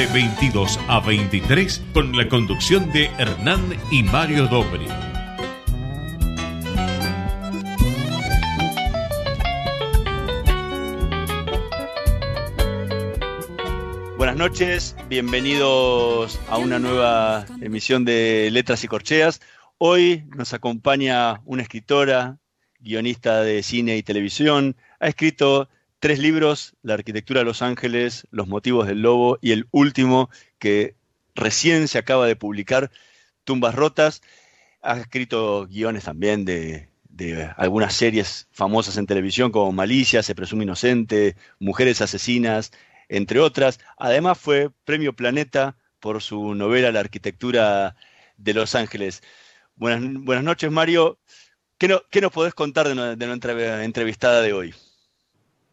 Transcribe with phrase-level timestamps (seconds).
[0.00, 4.86] de 22 a 23 con la conducción de Hernán y Mario Dobri.
[14.16, 19.42] Buenas noches, bienvenidos a una nueva emisión de Letras y Corcheas.
[19.76, 22.38] Hoy nos acompaña una escritora,
[22.78, 24.76] guionista de cine y televisión.
[24.98, 25.68] Ha escrito
[26.00, 30.96] tres libros, La arquitectura de Los Ángeles, Los motivos del lobo y el último que
[31.34, 32.90] recién se acaba de publicar,
[33.44, 34.22] Tumbas Rotas.
[34.82, 36.88] Ha escrito guiones también de,
[37.56, 42.72] algunas series famosas en televisión como Malicia, Se presume inocente, Mujeres asesinas,
[43.08, 43.78] entre otras.
[43.98, 47.94] Además fue Premio Planeta por su novela La arquitectura
[48.38, 49.22] de Los Ángeles.
[49.76, 51.18] Buenas, noches, Mario.
[51.78, 51.88] ¿Qué,
[52.20, 54.74] nos podés contar de, de nuestra entrevistada de hoy?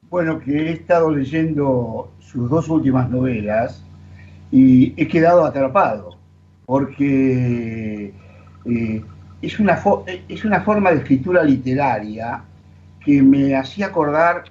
[0.09, 3.83] Bueno, que he estado leyendo sus dos últimas novelas
[4.52, 6.17] y he quedado atrapado,
[6.66, 8.14] porque
[8.66, 9.03] eh,
[9.41, 9.81] es, una
[10.30, 12.41] es una forma de escritura literaria
[13.03, 14.45] que me hacía acordar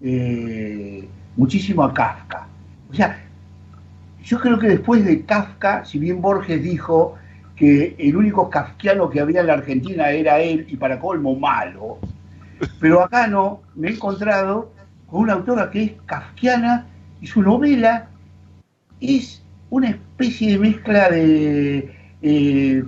[0.00, 2.46] eh, muchísimo a Kafka.
[2.88, 3.20] O sea,
[4.22, 7.16] yo creo que después de Kafka, si bien Borges dijo
[7.56, 11.98] que el único kafkiano que había en la Argentina era él y para colmo malo,
[12.78, 14.70] pero acá no, me he encontrado
[15.10, 16.86] con una autora que es kafkiana
[17.20, 18.08] y su novela
[19.00, 22.84] es una especie de mezcla de eh,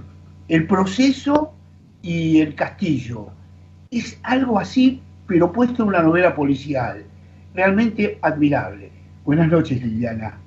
[0.48, 1.52] el proceso
[2.02, 3.28] y el castillo.
[3.90, 7.04] Es algo así, pero puesto en una novela policial.
[7.54, 8.90] Realmente admirable.
[9.24, 10.38] Buenas noches, Liliana.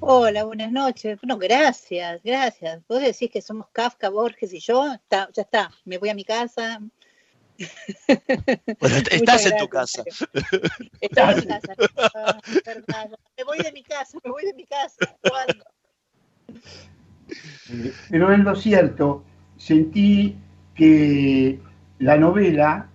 [0.00, 1.18] Hola, buenas noches.
[1.20, 2.80] Bueno, gracias, gracias.
[2.88, 4.86] Vos decís que somos Kafka, Borges y yo.
[5.10, 6.80] ya está, me voy a mi casa,
[9.10, 10.02] estás en tu casa.
[11.00, 13.16] Estás en mi casa.
[13.36, 15.16] Me voy de mi casa, me voy de mi casa.
[15.22, 15.64] ¿Cuándo?
[18.10, 19.24] Pero en lo cierto,
[19.56, 20.36] sentí
[20.74, 21.60] que
[21.98, 22.88] la novela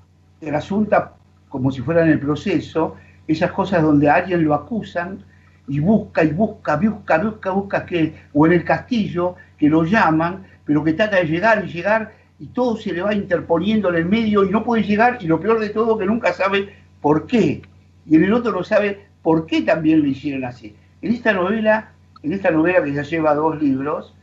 [0.53, 1.13] asunta
[1.49, 2.95] como si fuera en el proceso,
[3.27, 5.23] esas cosas donde a alguien lo acusan
[5.67, 10.47] y busca y busca, busca, busca, busca, que, o en el castillo, que lo llaman,
[10.65, 12.11] pero que trata de llegar y llegar
[12.43, 15.39] y todo se le va interponiendo en el medio y no puede llegar y lo
[15.39, 17.61] peor de todo que nunca sabe por qué.
[18.05, 20.75] Y en el otro no sabe por qué también lo hicieron así.
[21.01, 24.13] En esta novela, en esta novela que ya lleva dos libros,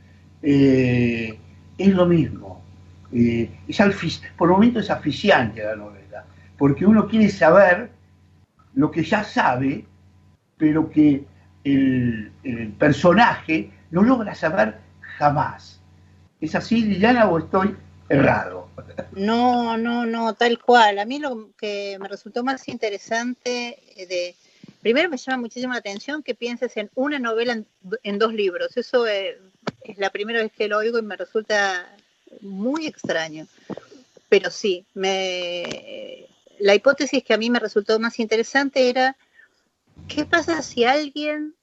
[0.42, 1.38] eh,
[1.78, 2.62] es lo mismo.
[3.10, 6.26] Eh, es por momentos es aficiante la novela,
[6.58, 7.90] porque uno quiere saber
[8.74, 9.86] lo que ya sabe,
[10.58, 11.24] pero que
[11.64, 14.76] el, el personaje no logra saber
[15.16, 15.80] jamás.
[16.38, 17.74] ¿Es así, Liliana, o estoy
[19.12, 20.98] No, no, no, tal cual.
[20.98, 24.34] A mí lo que me resultó más interesante eh, de...
[24.82, 27.62] Primero me llama muchísimo la atención que pienses en una novela
[28.02, 28.76] en, dos libros.
[28.76, 29.36] Eso es,
[29.82, 31.86] es la primera vez que lo oigo y me resulta
[32.40, 33.46] muy extraño.
[34.30, 36.26] Pero sí, me,
[36.60, 39.16] la hipótesis que a mí me resultó más interesante era,
[40.08, 41.54] ¿qué pasa si alguien,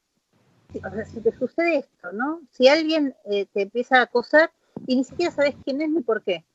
[0.75, 2.41] o sea, si te sucede esto, ¿no?
[2.52, 4.52] Si alguien eh, te empieza a acosar
[4.85, 6.45] y ni siquiera sabes quién es ni por qué.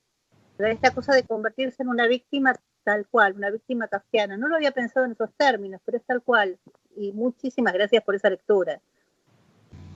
[0.56, 4.36] Pero esta cosa de convertirse en una víctima tal cual, una víctima kafkiana.
[4.36, 6.58] No lo había pensado en esos términos, pero es tal cual.
[6.96, 8.80] Y muchísimas gracias por esa lectura.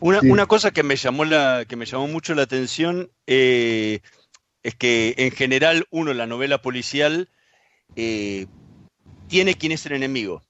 [0.01, 4.01] Una, cosa que me llamó la, que me llamó mucho la atención eh,
[4.63, 7.31] es que en general uno la novela policial
[7.97, 8.47] eh,
[9.29, 10.43] tiene quién es el enemigo.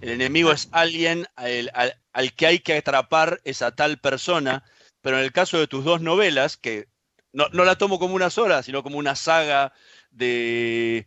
[0.00, 1.72] El enemigo es alguien al,
[2.12, 4.64] al, que hay que atrapar esa tal persona,
[5.08, 6.86] pero en el caso de tus dos novelas, que
[7.32, 9.72] no, la tomo como una sola, sino como una saga
[10.10, 11.06] de,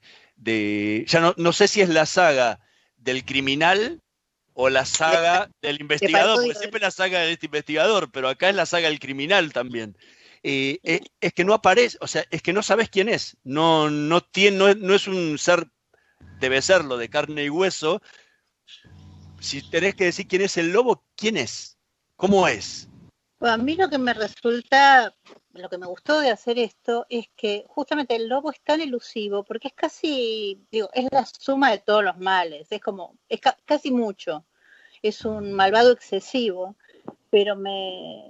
[1.06, 2.60] ya no, sé si es la saga
[2.98, 4.02] del criminal
[4.56, 8.50] o la saga del investigador, porque siempre es la saga de este investigador, pero acá
[8.50, 9.96] es la saga del criminal también.
[10.42, 13.92] Eh, eh, es, que no aparece, o sea, es que no sabes quién es, no,
[13.92, 15.68] no, tiene, no, es un ser
[16.40, 18.02] debe serlo, de carne y hueso.
[19.40, 21.78] Si tenés que decir quién es el lobo, ¿quién es?
[22.16, 22.88] ¿Cómo es?
[23.42, 25.14] A mí lo que me resulta,
[25.54, 29.44] lo que me gustó de hacer esto es que justamente el lobo es tan elusivo
[29.44, 33.92] porque es casi, digo, es la suma de todos los males, es como, es casi
[33.92, 34.46] mucho,
[35.02, 36.76] es un malvado excesivo,
[37.30, 38.30] pero me,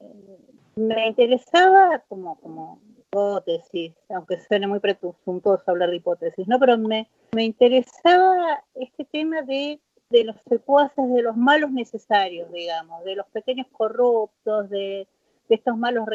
[0.75, 6.57] me interesaba como, como hipótesis, aunque suene muy presuntuoso hablar de hipótesis, ¿no?
[6.59, 9.79] Pero me, me interesaba este tema de
[10.11, 15.07] de los secuaces, de los malos necesarios, digamos, de los pequeños corruptos, de,
[15.49, 16.05] estos malos,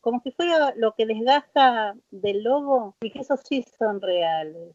[0.00, 4.74] como si fuera lo que desgasta del lobo y que esos sí son reales.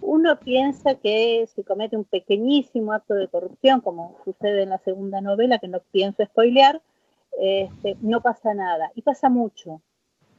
[0.00, 5.20] uno piensa que si comete un pequeñísimo acto de corrupción, como sucede en la segunda
[5.20, 6.82] novela, que no pienso spoilear,
[7.38, 8.90] este, no pasa nada.
[8.96, 9.80] Y pasa mucho,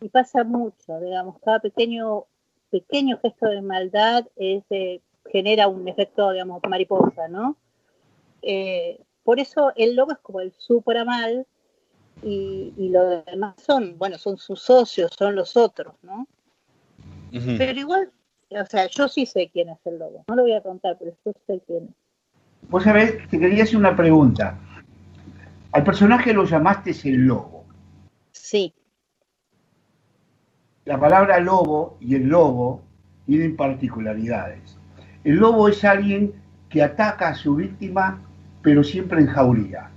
[0.01, 2.25] y pasa mucho, digamos, cada pequeño,
[2.69, 4.63] pequeño gesto de maldad es
[5.35, 7.57] genera un efecto, digamos, mariposa, ¿no?
[8.41, 10.53] Eh, por eso el lobo es como el
[11.05, 11.45] mal
[12.23, 16.25] y, y los demás son, bueno, son sus socios, son los otros, ¿no?
[17.57, 18.13] Pero igual,
[18.49, 21.11] o sea, yo sí sé quién es el lobo, no lo voy a contar, pero
[21.25, 22.69] yo sé quién es.
[22.69, 24.57] Vos sabés, te quería hacer una pregunta.
[25.73, 27.65] Al personaje lo llamaste el lobo.
[28.31, 28.73] Sí.
[30.85, 32.83] La palabra lobo y el lobo
[33.25, 34.77] tienen particularidades.
[35.25, 36.33] El lobo es alguien
[36.69, 38.21] que ataca a su víctima,
[38.61, 39.89] pero siempre en jauría.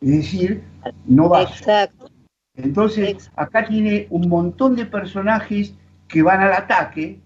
[0.00, 0.62] Es decir,
[1.06, 1.42] no va.
[1.42, 2.08] Exacto.
[2.56, 5.74] Entonces, acá tiene un montón de personajes
[6.06, 7.18] que van al ataque,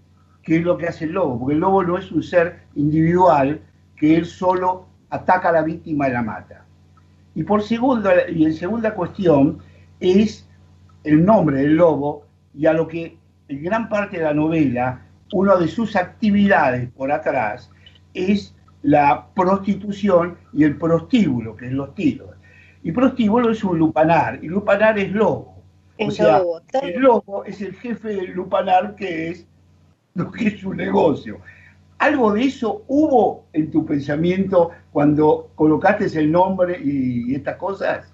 [0.42, 3.60] que es lo que hace el lobo, porque el lobo no es un ser individual,
[3.96, 6.64] que él solo ataca a la víctima y la mata.
[7.34, 9.58] Y por segundo, y en segunda cuestión,
[10.00, 10.48] es
[11.04, 12.24] el nombre del lobo
[12.54, 13.18] y a lo que
[13.48, 17.70] en gran parte de la novela una de sus actividades por atrás
[18.12, 22.30] es la prostitución y el prostíbulo, que es los tiros.
[22.82, 25.54] Y prostíbulo es un lupanar, y lupanar es lobo.
[25.98, 26.42] O sea,
[26.82, 29.46] el lobo es el jefe del lupanar, que es
[30.14, 31.40] lo que es su negocio.
[31.98, 38.13] ¿Algo de eso hubo en tu pensamiento cuando colocaste el nombre y estas cosas?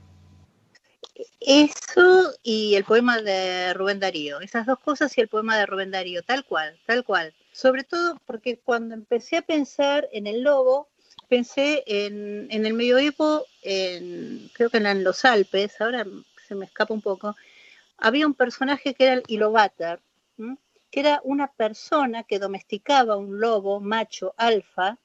[1.41, 5.91] Eso y el poema de Rubén Darío, esas dos cosas y el poema de Rubén
[5.91, 7.35] Darío, tal cual, tal cual.
[7.53, 10.89] Sobre todo porque cuando empecé a pensar en el lobo,
[11.29, 16.05] pensé en, el medioevo, en, creo que en los Alpes, ahora
[16.47, 17.37] se me escapa un poco,
[17.97, 20.01] había un personaje que era el Ilobatar,
[20.91, 24.99] que era una persona que domesticaba un lobo macho alfa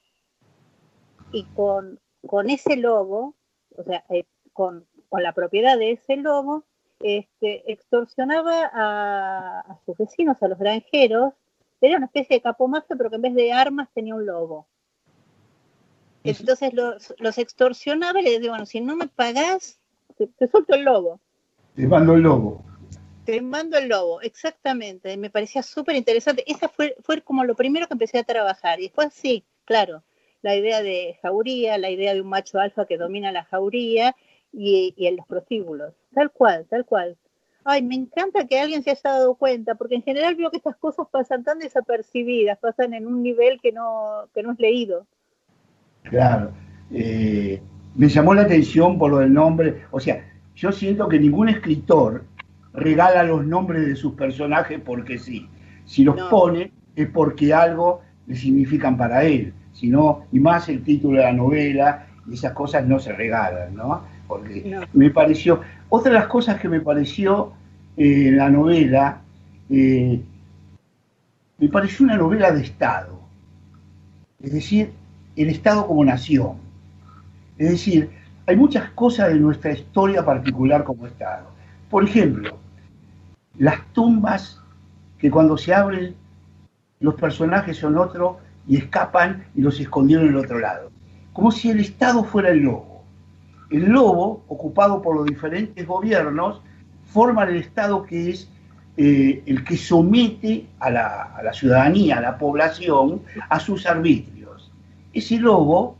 [1.32, 3.36] y con, con ese lobo,
[3.76, 6.64] o sea, eh, con con la propiedad de ese lobo,
[7.00, 11.34] este, extorsionaba a, sus vecinos, a los granjeros,
[11.82, 14.68] era una especie de capomazo, pero que en vez de armas tenía un lobo.
[16.24, 19.80] Entonces los, extorsionaba y les decía, bueno, si no me pagás,
[20.18, 21.20] te, suelto el lobo.
[21.76, 22.64] Te mando el lobo.
[23.26, 25.16] Te mando el lobo, exactamente.
[25.18, 26.44] Me parecía súper interesante.
[26.48, 28.80] Esa fue, fue como lo primero que empecé a trabajar.
[28.80, 30.04] Y después sí, claro,
[30.42, 34.16] la idea de jauría, la idea de un macho alfa que domina la jauría
[34.56, 35.94] y, en los prostíbulos.
[36.14, 37.18] Tal cual, tal cual.
[37.64, 40.76] Ay, me encanta que alguien se haya dado cuenta, porque en general veo que estas
[40.78, 45.08] cosas pasan tan desapercibidas, pasan en un nivel que no, que no es leído.
[46.04, 46.52] Claro.
[46.92, 47.62] Eh,
[47.96, 49.84] me llamó la atención por lo del nombre.
[49.92, 50.24] O sea,
[50.56, 52.24] yo siento que ningún escritor
[52.74, 55.50] regala los nombres de sus personajes porque sí.
[55.86, 59.54] Si los pone es porque algo le significan para él.
[59.74, 63.76] Si no, y más el título de la novela, y esas cosas no se regalan,
[63.76, 64.04] ¿no?
[64.28, 67.54] Porque me pareció, otra de las cosas que me pareció
[67.98, 69.22] eh, en la novela,
[69.70, 70.22] eh,
[71.58, 73.20] me pareció una novela de Estado,
[74.42, 74.92] es decir,
[75.36, 76.58] el Estado como nación.
[77.58, 78.10] Es decir,
[78.46, 81.48] hay muchas cosas de nuestra historia particular como Estado.
[81.90, 82.58] Por ejemplo,
[83.58, 84.62] las tumbas
[85.18, 86.16] que cuando se abren
[87.00, 90.92] los personajes son otros y escapan y los escondieron en el otro lado.
[91.34, 92.95] Como si el Estado fuera el lobo
[93.70, 96.62] el lobo, ocupado por los diferentes gobiernos,
[97.06, 98.50] forma el Estado que es
[98.98, 104.72] eh, el que somete a la, ciudadanía, a la población, a sus arbitrios.
[105.14, 105.98] Ese lobo,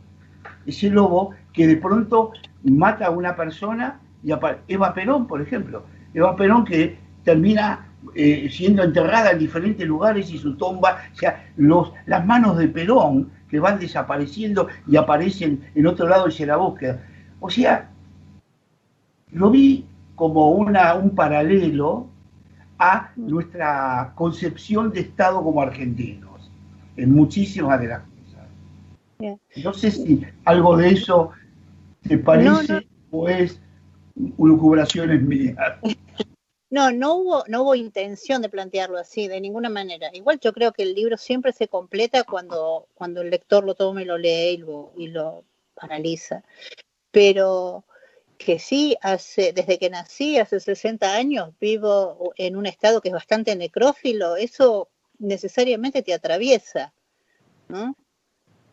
[0.66, 2.32] ese lobo que de pronto
[2.64, 4.32] mata a una persona, y
[4.68, 10.38] Eva Perón, por ejemplo, Eva Perón que termina eh, siendo enterrada en diferentes lugares y
[10.38, 15.86] su tumba, o sea, los, las manos de Perón que van desapareciendo y aparecen en
[15.86, 17.00] otro lado y la búsqueda.
[17.40, 17.90] O sea,
[19.32, 22.08] lo vi como una, un paralelo
[22.78, 26.50] a nuestra concepción de Estado como argentinos,
[26.96, 29.38] en muchísimas de las cosas.
[29.62, 31.30] No sé si algo de eso
[32.02, 33.60] te parece o es
[34.16, 35.78] lucubraciones mías.
[36.68, 40.10] No, no hubo, no hubo intención de plantearlo así, de ninguna manera.
[40.12, 44.02] Igual yo creo que el libro siempre se completa cuando, cuando el lector lo toma
[44.02, 46.42] y lo lee y lo, y lo paraliza.
[47.16, 47.86] Pero
[48.36, 53.14] que sí, hace, desde que nací, hace 60 años, vivo en un estado que es
[53.14, 56.92] bastante necrófilo, eso necesariamente te atraviesa,
[57.68, 57.96] ¿no?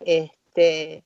[0.01, 1.05] Este,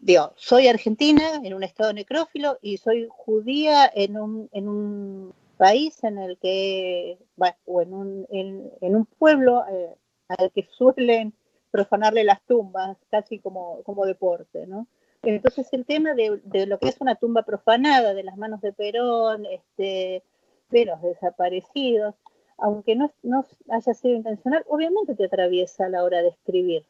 [0.00, 6.04] digo, soy argentina en un estado necrófilo y soy judía en un, en un país
[6.04, 7.18] en el que,
[7.64, 9.96] o en un, en, un pueblo eh,
[10.28, 11.34] al que suelen
[11.72, 14.86] profanarle las tumbas, casi como, como deporte, ¿no?
[15.26, 19.46] Entonces el tema de, lo que es una tumba profanada, de las manos de Perón,
[19.46, 20.22] este,
[20.70, 22.14] de los desaparecidos,
[22.58, 26.84] aunque no, no haya sido intencional, obviamente te atraviesa a la hora de escribir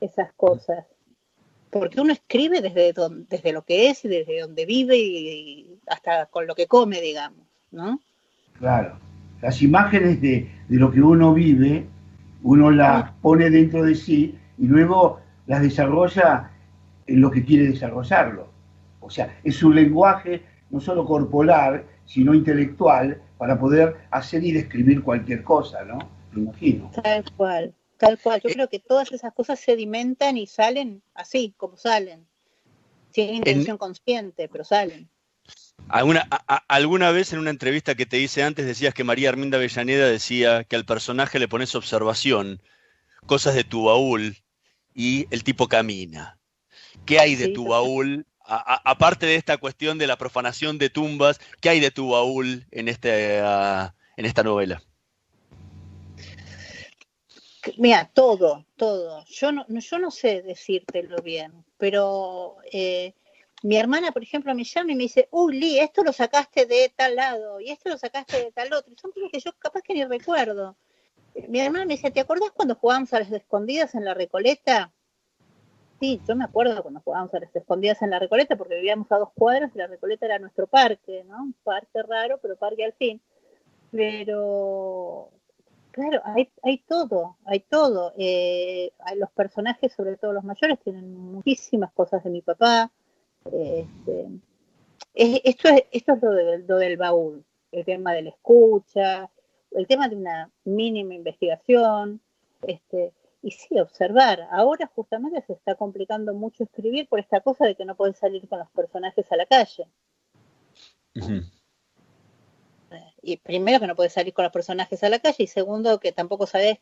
[0.00, 0.86] esas cosas.
[1.70, 2.94] Porque uno escribe desde,
[3.28, 7.46] desde lo que es y desde donde vive y hasta con lo que come, digamos.
[7.70, 7.98] ¿no?
[8.58, 8.98] Claro.
[9.40, 11.86] Las imágenes de, lo que uno vive,
[12.42, 16.51] uno las pone dentro de sí y luego las desarrolla
[17.20, 18.48] lo que quiere desarrollarlo.
[19.00, 25.02] O sea, es un lenguaje no solo corporal, sino intelectual para poder hacer y describir
[25.02, 25.98] cualquier cosa, ¿no?
[26.32, 26.90] Me imagino.
[27.02, 28.40] Tal cual, tal cual.
[28.42, 32.26] Yo creo que todas esas cosas sedimentan y salen así, como salen.
[33.10, 35.10] Sin intención consciente, pero salen.
[35.88, 36.26] ¿Alguna,
[36.68, 40.64] alguna vez en una entrevista que te hice antes decías que María Arminda Avellaneda decía
[40.64, 42.62] que al personaje le pones observación,
[43.26, 44.36] cosas de tu baúl,
[44.94, 46.38] y el tipo camina.
[47.04, 48.26] ¿Qué hay de tu baúl?
[48.44, 52.88] aparte de esta cuestión de la profanación de tumbas, ¿qué hay de tu baúl en,
[52.88, 54.82] este, en esta novela?
[57.78, 59.24] Mira, todo, todo.
[59.26, 63.14] Yo no, yo no sé decírtelo bien, pero eh,
[63.62, 66.92] mi hermana, por ejemplo, me llama y me dice, uy, Lee, esto lo sacaste de
[66.94, 68.92] tal lado y esto lo sacaste de tal otro.
[68.92, 70.76] Y son cosas que yo capaz que ni recuerdo.
[71.48, 74.92] Mi hermana me dice, ¿te acordás cuando jugábamos a las escondidas en la Recoleta?
[76.02, 79.18] Sí, yo me acuerdo cuando jugábamos a las escondidas en la Recoleta porque vivíamos a
[79.18, 81.44] dos cuadras y la Recoleta era nuestro parque, ¿no?
[81.44, 83.20] Un parque raro, pero parque al fin.
[83.92, 85.28] Pero,
[85.92, 88.14] claro, hay, todo, hay todo.
[88.18, 92.90] Eh, los personajes, sobre todo los mayores, tienen muchísimas cosas de mi papá
[93.44, 94.28] este,
[95.14, 96.22] esto, es, esto es
[96.66, 99.30] lo, del baúl, el tema de la escucha,
[99.70, 102.20] el tema de una mínima investigación,
[102.66, 104.48] este, y sí, observar.
[104.50, 108.48] Ahora justamente se está complicando mucho escribir por esta cosa de que no puedes salir
[108.48, 109.88] con los personajes a la calle.
[113.20, 116.12] Y primero que no puedes salir con los personajes a la calle y segundo que
[116.12, 116.78] tampoco sabes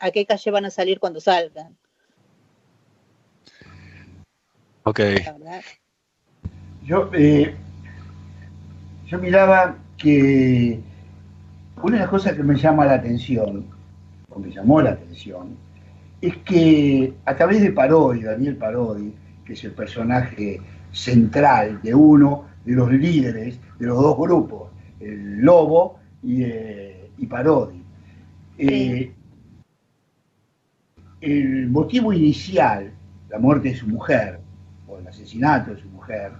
[0.00, 1.76] a qué calle van a salir cuando salgan.
[4.84, 5.00] Ok.
[6.84, 7.54] Yo, eh,
[9.06, 10.80] yo miraba que
[11.82, 13.66] una de las cosas que me llama la atención,
[14.34, 15.56] o me llamó la atención,
[16.20, 19.12] es que a través de Parodi, Daniel Parodi,
[19.44, 20.60] que es el personaje
[20.92, 24.70] central de uno de los líderes de los dos grupos,
[25.00, 27.82] el Lobo y, eh, Parodi,
[28.58, 29.12] eh,
[31.20, 32.92] el motivo inicial,
[33.28, 34.40] la muerte de su mujer,
[34.98, 36.32] el asesinato de su mujer,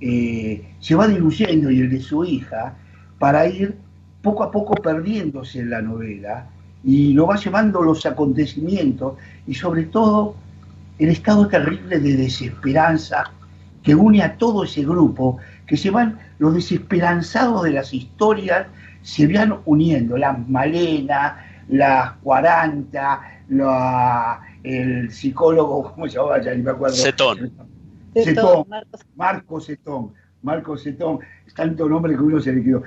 [0.00, 2.76] eh, se va diluyendo y el de su hija
[3.18, 3.76] para ir
[4.20, 6.50] poco a poco perdiéndose en la novela
[6.86, 9.14] y lo va llevando los acontecimientos
[9.44, 10.36] y sobre todo
[11.00, 13.24] el estado terrible de desesperanza
[13.82, 18.68] que une a todo ese grupo, que se van los desesperanzados de las historias,
[19.02, 23.20] se van uniendo, las Malena, las 40,
[24.62, 26.40] el psicólogo, ¿cómo se llamaba?
[26.40, 26.94] Ya ni me acuerdo.
[26.94, 27.52] Cetón,
[29.16, 30.12] Marco Cetón,
[30.42, 31.18] Marco Cetón,
[31.56, 32.84] tanto nombre que uno se le quedó.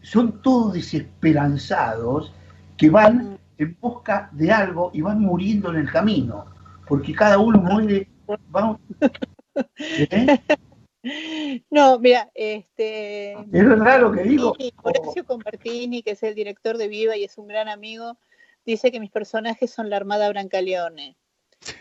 [0.00, 2.32] Son todos desesperanzados
[2.76, 6.46] que van en busca de algo y van muriendo en el camino,
[6.86, 8.08] porque cada uno muere.
[9.78, 10.38] ¿Eh?
[11.70, 13.32] No, mira, este.
[13.34, 14.56] Es verdad lo que digo.
[14.82, 18.18] Horacio Compartini, que es el director de Viva y es un gran amigo,
[18.64, 21.16] dice que mis personajes son la Armada Brancaleone.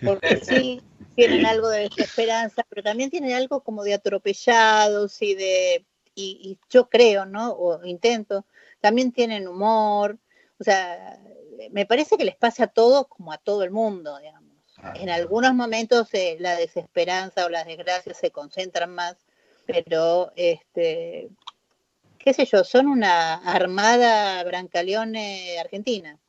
[0.03, 0.81] Porque sí,
[1.15, 5.85] tienen algo de desesperanza, pero también tienen algo como de atropellados y de,
[6.15, 7.51] y, yo creo, ¿no?
[7.51, 8.45] O intento,
[8.79, 10.17] también tienen humor,
[10.59, 11.19] o sea,
[11.71, 14.51] me parece que les pasa a todos como a todo el mundo, digamos.
[14.77, 14.93] Ah.
[14.95, 19.15] En algunos momentos eh, la desesperanza o las desgracias se concentran más,
[19.65, 21.29] pero este,
[22.17, 26.19] qué sé yo, son una armada brancaleone argentina.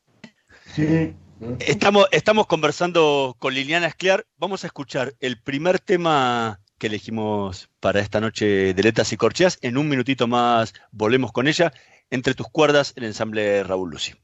[0.75, 1.15] Sí,
[1.61, 4.27] Estamos, estamos conversando con Liliana Escliar.
[4.39, 9.59] Vamos a escuchar el primer tema que elegimos para esta noche de Letras y Corcheas.
[9.61, 11.75] En un minutito más volvemos con ella.
[12.11, 14.15] Entre tus cuerdas, el ensamble Raúl Lucy.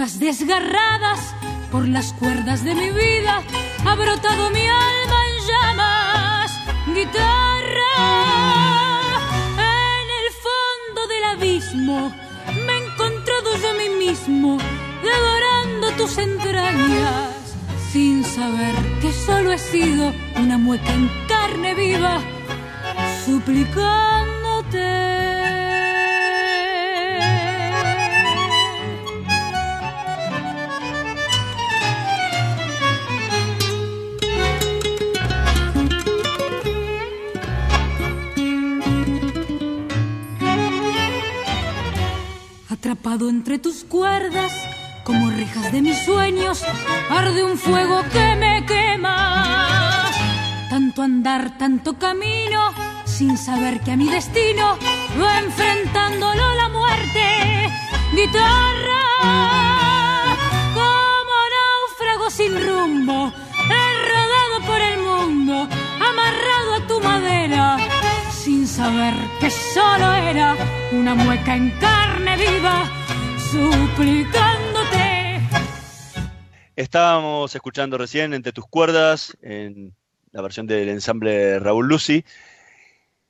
[0.00, 1.34] Desgarradas
[1.70, 3.42] por las cuerdas de mi vida
[3.84, 7.92] ha brotado mi alma en llamas, guitarra,
[9.58, 12.14] en el fondo del abismo
[12.64, 14.56] me he encontrado yo a mí mismo,
[15.02, 17.54] devorando tus entrañas,
[17.92, 22.22] sin saber que solo he sido una mueca en carne viva
[23.26, 24.29] suplicándote.
[42.90, 44.50] Atrapado entre tus cuerdas,
[45.04, 46.64] como rejas de mis sueños,
[47.08, 50.10] arde un fuego que me quema.
[50.68, 52.72] Tanto andar, tanto camino,
[53.04, 54.76] sin saber que a mi destino
[55.22, 57.70] va enfrentándolo la muerte.
[58.12, 59.04] Guitarra,
[60.74, 63.29] como náufrago sin rumbo,
[68.80, 70.56] saber que solo era
[70.90, 72.90] una mueca en carne viva,
[73.50, 75.40] suplicándote.
[76.76, 79.94] Estábamos escuchando recién entre tus cuerdas en
[80.32, 82.24] la versión del ensamble Raúl Lucy,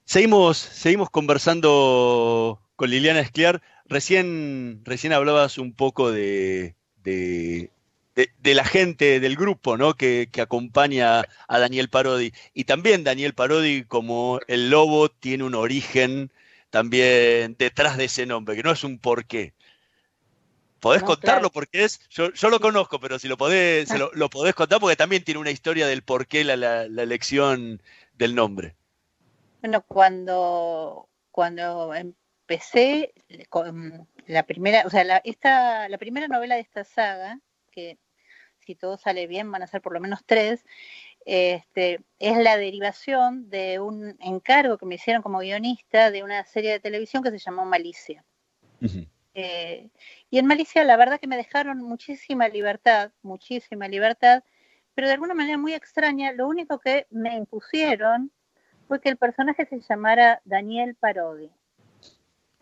[0.04, 3.62] Seguimos, seguimos conversando con Liliana Escliar.
[3.86, 7.70] Recién, recién hablabas un poco de, de,
[8.42, 9.94] la gente del grupo ¿no?
[9.94, 12.32] que, acompaña a Daniel Parodi.
[12.54, 16.32] Y también Daniel Parodi, como el lobo, tiene un origen
[16.70, 19.54] también detrás de ese nombre, que no es un porqué.
[20.78, 21.50] ¿Podés contarlo?
[21.50, 25.22] Porque es, yo, yo, lo conozco, pero si lo podés, lo, podés contar porque también
[25.24, 27.82] tiene una historia del porqué la, la elección
[28.14, 28.76] del nombre.
[29.60, 33.12] Bueno, cuando, cuando empecé
[33.48, 37.38] con la primera, o sea, la, esta, la primera novela de esta saga,
[37.70, 37.98] que
[38.70, 40.64] si todo sale bien van a ser por lo menos tres,
[41.26, 46.70] este, es la derivación de un encargo que me hicieron como guionista de una serie
[46.70, 48.24] de televisión que se llamó Malicia.
[49.34, 49.90] Eh,
[50.30, 54.44] y en Malicia la verdad que me dejaron muchísima libertad, muchísima libertad,
[54.94, 58.30] pero de alguna manera muy extraña, lo único que me impusieron
[58.86, 61.50] fue que el personaje se llamara Daniel Parodi.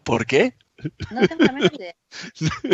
[0.04, 0.54] ¿Por qué?
[1.10, 1.94] No tengo la menor idea.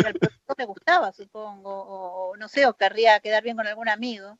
[0.05, 4.37] Al profesor le gustaba, supongo, o no sé, o querría quedar bien con algún amigo.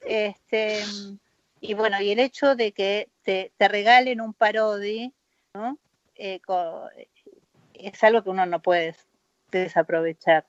[0.00, 0.82] Este,
[1.60, 5.12] y bueno, y el hecho de que te, regalen un parodi,
[5.54, 5.78] ¿no?
[6.14, 6.40] Eh,
[7.74, 8.94] es algo que uno no puede
[9.50, 10.46] desaprovechar,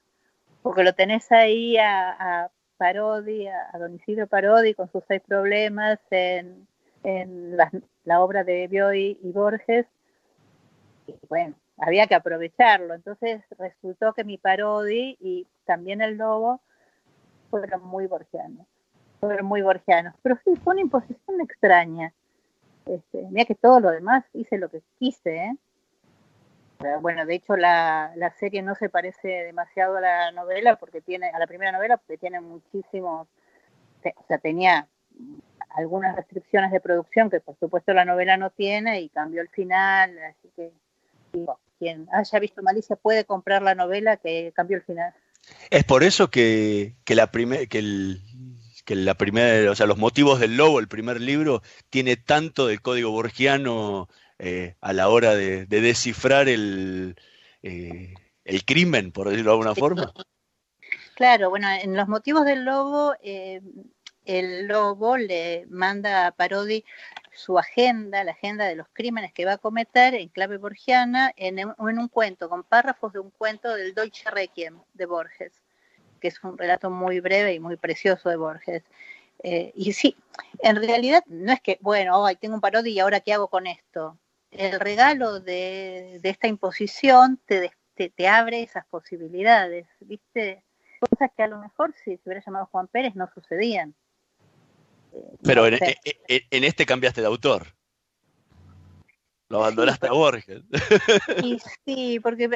[0.62, 6.68] porque lo tenés ahí a, Parodi, a, Don Isidro Parodi con sus seis problemas en,
[7.04, 7.72] en las
[8.08, 9.86] la obra de Bioy y Borges,
[11.08, 12.94] y bueno, había que aprovecharlo.
[12.94, 16.62] Entonces resultó que mi parodi y también el lobo
[17.50, 18.68] fueron muy borgianos,
[19.20, 20.14] fueron muy borgianos.
[20.22, 22.14] Pero sí, fue una imposición extraña.
[22.86, 25.58] Este, mira que todo lo demás hice lo que quise, ¿eh?
[27.02, 31.28] Bueno, de hecho la, la, serie no se parece demasiado a la novela porque tiene,
[31.30, 33.28] a la primera novela porque tiene muchísimos,
[34.06, 34.88] o sea, tenía
[35.72, 40.20] algunas restricciones de producción que por supuesto la novela no tiene y cambió el final,
[40.20, 40.72] así que
[41.78, 45.14] quien haya visto Malicia puede comprar la novela que cambió el final.
[45.70, 48.22] Es por eso que, que la primer, que el,
[48.88, 52.82] que la primera, o sea, los motivos del lobo, el primer libro, tiene tanto del
[52.82, 54.08] código borgiano
[54.40, 57.16] eh, a la hora de, descifrar el,
[57.64, 58.14] eh,
[58.46, 60.14] el crimen, por decirlo de alguna forma.
[61.16, 63.62] Claro, bueno, en los motivos del lobo, eh,
[64.28, 66.84] el lobo le manda a Parodi
[67.32, 71.60] su agenda, la agenda de los crímenes que va a cometer en clave borgiana, en,
[71.78, 75.54] un cuento, con párrafos de un cuento del Deutsche Requiem de Borges,
[76.20, 78.84] que es un relato muy breve y muy precioso de Borges.
[79.44, 80.18] Eh, y sí,
[80.60, 83.66] en realidad no es que, bueno, hoy tengo un Parodi y ahora qué hago con
[83.66, 84.18] esto.
[84.52, 90.64] El regalo de, esta imposición te, te, abre esas posibilidades, ¿viste?
[91.00, 93.96] Cosas que a lo mejor si se hubiera llamado Juan Pérez no sucedían.
[95.44, 95.78] Pero en,
[96.64, 97.68] este cambiaste de autor.
[99.50, 100.62] Lo abandonaste a Borges.
[101.40, 102.50] Sí, sí, porque,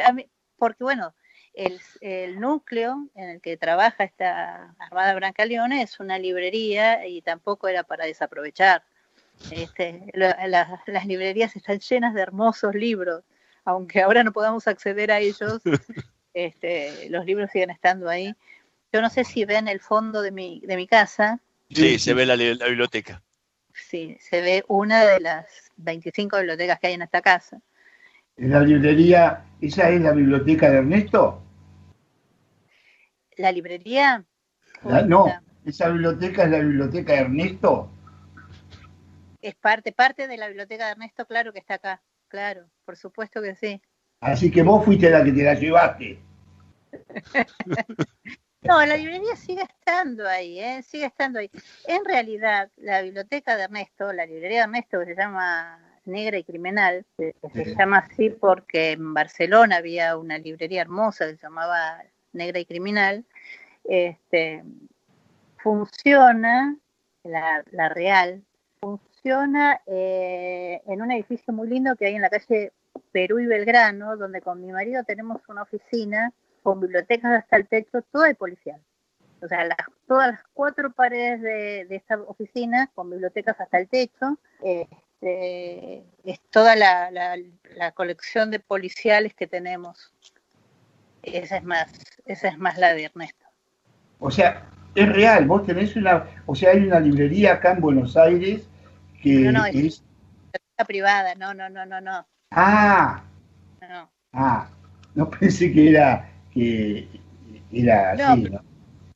[0.57, 1.13] porque bueno,
[1.53, 7.83] el, núcleo en el que trabaja esta Armada Brancaleone es una librería y tampoco era
[7.83, 8.83] para desaprovechar.
[9.49, 13.23] Este, las librerías están llenas de hermosos libros,
[13.65, 15.61] aunque ahora no podamos acceder a ellos,
[16.33, 18.35] este, los libros siguen estando ahí.
[18.93, 21.39] Yo no sé si ven el fondo de mi, de mi casa,
[21.73, 23.21] Sí, se ve la, biblioteca.
[23.73, 25.45] Sí, se ve una de las
[25.77, 27.61] 25 bibliotecas que hay en esta casa.
[28.37, 31.41] ¿En la librería, esa es la biblioteca de Ernesto?
[33.37, 34.25] ¿La librería?
[35.07, 35.27] no,
[35.65, 37.89] esa biblioteca es la biblioteca de Ernesto.
[39.41, 43.41] Es parte, parte de la biblioteca de Ernesto, claro que está acá, claro, por supuesto
[43.41, 43.81] que sí.
[44.19, 46.19] Así que vos fuiste la que te la llevaste.
[48.63, 50.83] No, la librería sigue estando ahí, ¿eh?
[50.83, 51.49] sigue estando ahí.
[51.87, 56.43] En realidad, la biblioteca de Ernesto, la librería de Ernesto, que se llama Negra y
[56.43, 62.03] Criminal, que se llama así porque en Barcelona había una librería hermosa que se llamaba
[62.33, 63.25] Negra y Criminal,
[63.83, 64.63] este,
[65.57, 66.77] funciona,
[67.23, 68.43] la, la real,
[68.79, 72.71] funciona eh, en un edificio muy lindo que hay en la calle
[73.11, 78.01] Perú y Belgrano, donde con mi marido tenemos una oficina con bibliotecas hasta el techo,
[78.11, 78.81] todo de policial.
[79.41, 79.67] O sea,
[80.07, 84.37] todas las cuatro paredes de, esta oficina con bibliotecas hasta el techo.
[84.63, 87.09] Este, es toda la,
[87.95, 90.13] colección de policiales que tenemos.
[91.23, 91.91] Esa es más,
[92.25, 93.45] esa es más la de Ernesto.
[94.19, 98.17] O sea, es real, vos tenés una, o sea, hay una librería acá en Buenos
[98.17, 98.67] Aires
[99.21, 100.03] que no, no, es,
[100.87, 102.27] privada, no, no, no, no, no.
[102.51, 103.23] Ah,
[103.81, 104.11] no.
[104.33, 104.69] ah,
[105.15, 107.07] no pensé que era que
[107.71, 108.61] era así, ¿no?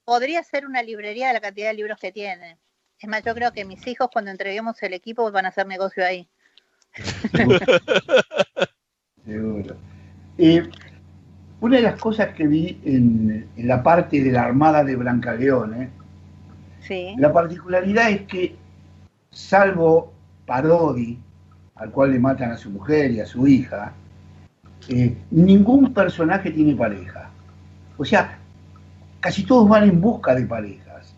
[0.03, 2.57] Podría ser una librería de la cantidad de libros que tiene.
[2.99, 6.05] Es más, yo creo que mis hijos cuando entreguemos el equipo van a hacer negocio
[6.05, 6.27] ahí.
[9.25, 9.75] Seguro.
[10.37, 10.69] Eh,
[11.61, 15.89] una de las cosas que vi en, la parte de la Armada de Brancaleone,
[16.79, 17.15] sí.
[17.17, 18.55] la particularidad es que,
[19.31, 20.13] salvo
[20.45, 21.17] Parodi,
[21.75, 23.93] al cual le matan a su mujer y a su hija,
[24.89, 27.24] eh, ningún personaje tiene pareja.
[27.97, 28.37] O sea,
[29.19, 31.15] casi todos van en busca de parejas.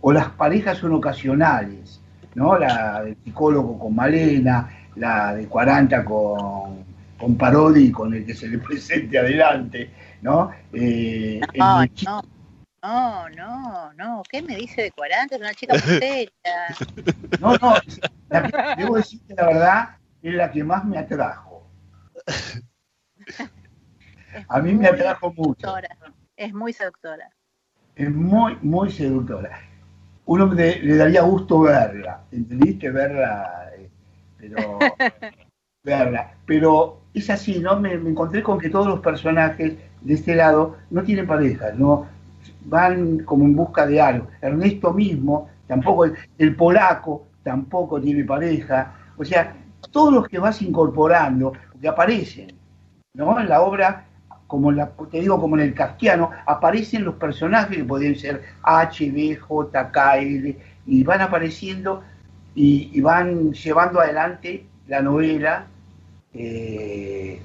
[0.00, 2.00] O las parejas son ocasionales,
[2.34, 2.58] ¿no?
[2.58, 6.84] La del psicólogo con Malena, la de 40 con,
[7.18, 9.90] con Parodi, con el que se le presente adelante,
[10.22, 10.50] ¿no?
[10.72, 11.84] Eh, no,
[12.82, 15.34] no, no, no, ¿qué me dice de 40?
[15.34, 16.00] Es una chica muy
[17.40, 17.74] No, no,
[18.78, 19.88] debo decirte la verdad,
[20.22, 21.68] es la que más me atrajo.
[24.48, 25.74] A mí me atrajo mucho.
[26.40, 27.28] Es muy seductora.
[27.94, 29.60] Es muy, muy seductora.
[30.24, 32.90] Uno le daría gusto verla, ¿entendiste?
[32.90, 33.90] Verla, eh,
[34.38, 34.78] pero,
[35.84, 36.32] verla.
[36.46, 37.78] Pero es así, ¿no?
[37.78, 42.06] Me, encontré con que todos los personajes de este lado no tienen pareja, ¿no?
[42.64, 44.28] Van como en busca de algo.
[44.40, 46.06] Ernesto mismo, tampoco,
[46.38, 48.94] el polaco tampoco tiene pareja.
[49.18, 49.54] O sea,
[49.90, 52.54] todos los que vas incorporando, que aparecen,
[53.12, 53.38] ¿no?
[53.38, 54.06] En la obra,
[54.50, 59.08] como la, te digo, como en el Casquiano, aparecen los personajes que pueden ser H,
[59.12, 62.02] B, J, K, L, y van apareciendo
[62.56, 65.66] y, van llevando adelante la novela
[66.34, 67.40] eh,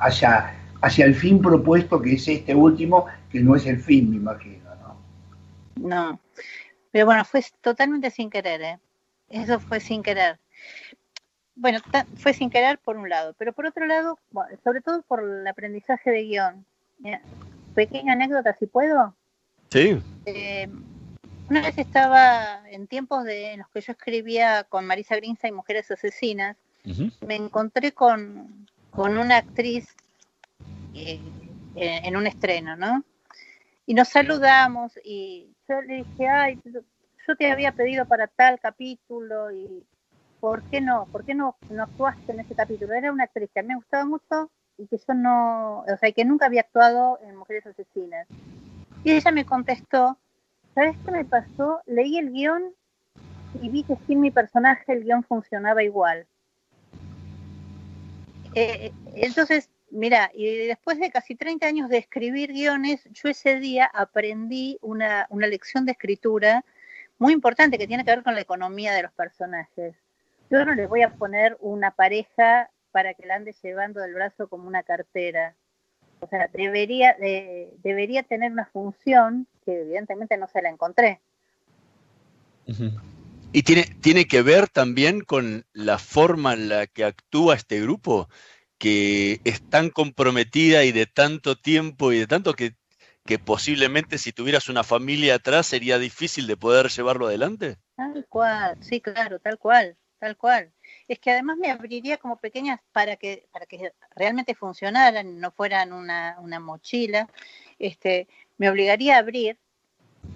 [0.00, 4.16] hacia, hacia el fin propuesto, que es este último, que no es el fin, me
[4.16, 5.88] imagino, ¿no?
[5.88, 6.20] No,
[6.92, 8.78] pero bueno, fue totalmente sin querer, ¿eh?
[9.28, 10.38] Eso fue sin querer
[11.58, 11.80] bueno,
[12.16, 14.18] fue sin querer por un lado, pero por otro lado,
[14.62, 16.64] sobre todo por el aprendizaje de guion.
[17.74, 19.14] Pequeña anécdota, si puedo.
[19.70, 20.00] Sí.
[20.24, 20.68] Eh,
[21.50, 25.52] una vez estaba en tiempos de, en los que yo escribía con Marisa Grinza y
[25.52, 26.56] Mujeres Asesinas,
[27.26, 29.94] me encontré con, una actriz
[30.94, 31.20] eh,
[31.74, 33.04] en un estreno, ¿no?
[33.84, 39.50] Y nos saludamos y yo le dije, ay, yo te había pedido para tal capítulo
[39.50, 39.84] y
[40.40, 41.06] ¿por qué no?
[41.10, 42.94] ¿Por qué no, actuaste en ese capítulo?
[42.94, 46.12] Era una actriz que a mí me gustaba mucho y que yo no, o sea,
[46.12, 48.26] que nunca había actuado en Mujeres Asesinas.
[49.04, 50.18] Y ella me contestó,
[50.74, 51.80] ¿sabes qué me pasó?
[51.86, 52.74] Leí el guion
[53.60, 56.26] y vi que sin mi personaje el guion funcionaba igual.
[58.54, 63.90] Eh, entonces, mira, y después de casi 30 años de escribir guiones, yo ese día
[63.92, 66.64] aprendí una, una lección de escritura
[67.18, 69.96] muy importante que tiene que ver con la economía de los personajes.
[70.50, 74.48] Yo no les voy a poner una pareja para que la ande llevando del brazo
[74.48, 75.54] como una cartera.
[76.20, 77.16] O sea, debería,
[77.82, 81.20] debería tener una función que evidentemente no se la encontré.
[83.52, 88.28] ¿Y tiene, tiene que ver también con la forma en la que actúa este grupo,
[88.78, 92.74] que es tan comprometida y de tanto tiempo y de tanto que,
[93.24, 97.76] que posiblemente si tuvieras una familia atrás sería difícil de poder llevarlo adelante?
[97.96, 100.72] Tal cual, sí, claro, tal cual, tal cual
[101.06, 105.92] es que además me abriría como pequeñas para que, para que realmente funcionaran, no fueran
[105.92, 107.28] una, una mochila,
[107.78, 108.28] este,
[108.58, 109.58] me obligaría a abrir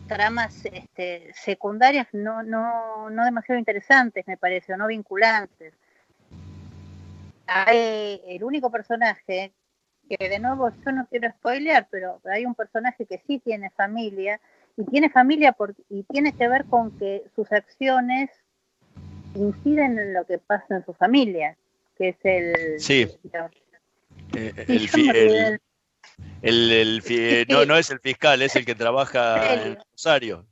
[0.06, 5.74] tramas este, secundarias no, no, no demasiado interesantes, me parece, o no vinculantes.
[7.46, 9.52] Hay el único personaje
[10.08, 14.40] que de nuevo yo no quiero spoilear, pero hay un personaje que sí tiene familia
[14.76, 18.30] y tiene familia por, y tiene que ver con que sus acciones
[19.34, 21.56] inciden en lo que pasa en su familia,
[21.96, 22.80] que es el...
[22.80, 23.08] Sí.
[24.34, 25.58] Eh,
[26.42, 30.46] el, el, no, no es el fiscal, es el que trabaja en Rosario.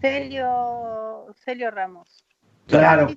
[0.00, 2.24] Celio, Celio Ramos.
[2.66, 3.08] Claro,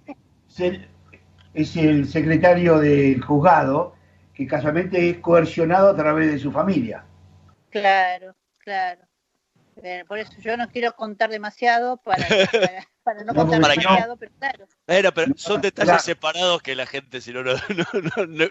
[1.53, 3.95] es el secretario del juzgado
[4.33, 7.05] que casualmente es coercionado a través de su familia.
[7.69, 9.01] Claro, claro.
[10.07, 12.87] Por eso yo no quiero contar demasiado para, para,
[13.25, 15.13] no contar demasiado, pero claro.
[15.13, 17.53] pero son detalles separados que la gente si no no,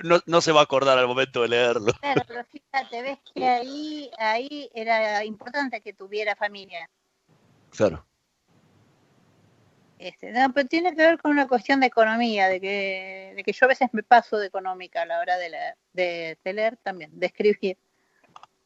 [0.02, 1.92] no, no, se va a acordar al momento de leerlo.
[2.00, 6.88] Claro, pero fíjate, ves que ahí, ahí era importante que tuviera familia.
[7.70, 8.06] Claro.
[9.98, 13.52] Este, no, pero tiene que ver con una cuestión de economía, de que, de que
[13.52, 16.76] yo a veces me paso de económica a la hora de, la, de, de leer
[16.78, 17.78] también, de escribir.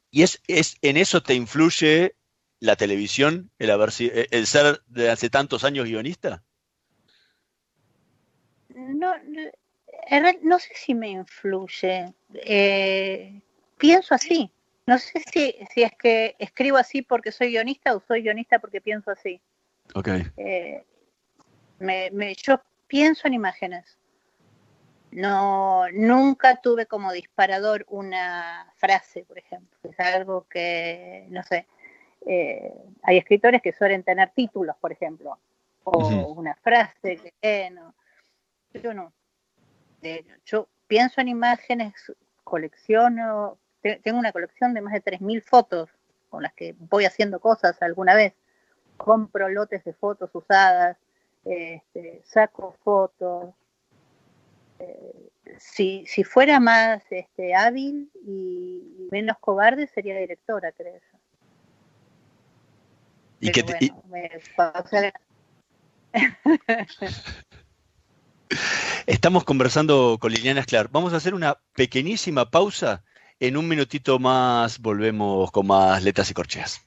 [0.09, 2.15] ¿Y es, es en eso te influye
[2.59, 6.43] la televisión, el, haber, el ser de hace tantos años guionista?
[8.69, 9.13] No,
[10.41, 12.13] no sé si me influye.
[12.33, 13.41] Eh,
[13.77, 14.51] pienso así.
[14.85, 18.79] No sé si, si es que escribo así porque soy guionista o soy guionista porque
[18.79, 19.41] pienso así.
[19.93, 20.09] Ok.
[20.37, 20.83] Eh,
[21.79, 23.97] me, yo pienso en imágenes.
[25.11, 29.77] No, nunca tuve como disparador una frase, por ejemplo.
[29.83, 31.65] Es algo que, no sé,
[32.25, 35.37] eh, hay escritores que suelen tener títulos, por ejemplo,
[35.83, 37.93] o una frase que no.
[38.73, 39.13] Yo no.
[40.45, 41.93] yo pienso en imágenes,
[42.43, 45.89] colecciono, tengo una colección de más de 3.000 fotos
[46.29, 48.33] con las que voy haciendo cosas alguna vez.
[48.97, 50.97] Compro lotes de fotos usadas,
[51.45, 53.53] este, saco fotos.
[54.79, 61.16] Eh, si, si fuera más este, hábil y menos cobarde, sería directora, creo yo.
[63.39, 63.91] Y que
[69.05, 70.89] Estamos conversando con Liliana Esclar.
[70.91, 73.03] Vamos a hacer una pequeñísima pausa.
[73.39, 76.86] En un minutito más volvemos con más letras y corcheas.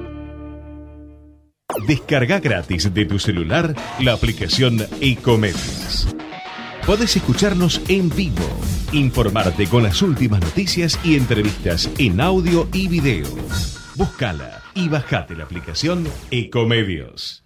[1.87, 6.07] Descarga gratis de tu celular la aplicación Ecomedios.
[6.85, 8.47] Podés escucharnos en vivo,
[8.91, 13.27] informarte con las últimas noticias y entrevistas en audio y video.
[13.95, 17.43] Búscala y bajate la aplicación Ecomedios.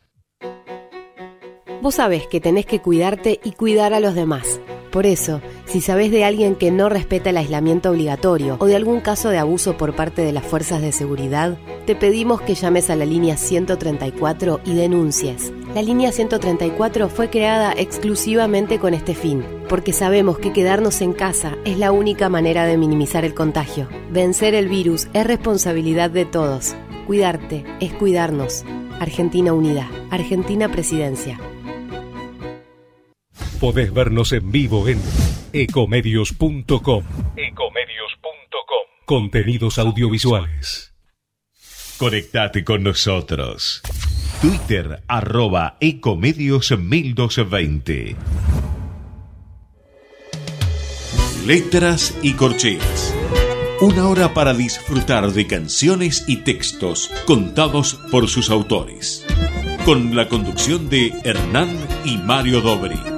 [1.85, 4.59] Vos sabés que tenés que cuidarte y cuidar a los demás.
[4.91, 9.01] Por eso, si sabés de alguien que no respeta el aislamiento obligatorio o de algún
[9.01, 12.95] caso de abuso por parte de las fuerzas de seguridad, te pedimos que llames a
[12.95, 15.53] la línea 134 y denuncies.
[15.75, 21.55] La línea 134 fue creada exclusivamente con este fin, porque sabemos que quedarnos en casa
[21.65, 23.87] es la única manera de minimizar el contagio.
[24.09, 26.75] Vencer el virus es responsabilidad de todos.
[27.05, 28.65] Cuidarte es cuidarnos.
[28.99, 31.37] Argentina Unida, Argentina Presidencia.
[33.59, 35.01] Podés vernos en vivo en
[35.53, 37.03] ecomedios.com.
[37.37, 38.85] Ecomedios.com.
[39.05, 40.93] Contenidos audiovisuales.
[41.97, 43.81] Conectate con nosotros.
[44.41, 48.15] Twitter arroba Ecomedios 1220.
[51.45, 53.15] Letras y corcheas.
[53.79, 59.25] Una hora para disfrutar de canciones y textos contados por sus autores.
[59.85, 63.14] Con la conducción de Hernán y Mario Dobri.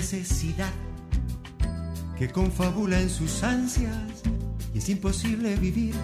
[0.00, 0.72] Necesidad
[2.18, 4.22] que confabula en sus ansias
[4.72, 5.94] y es imposible vivir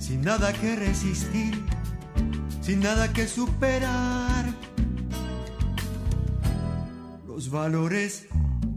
[0.00, 1.54] sin nada que resistir,
[2.60, 4.46] sin nada que superar.
[7.28, 8.26] Los valores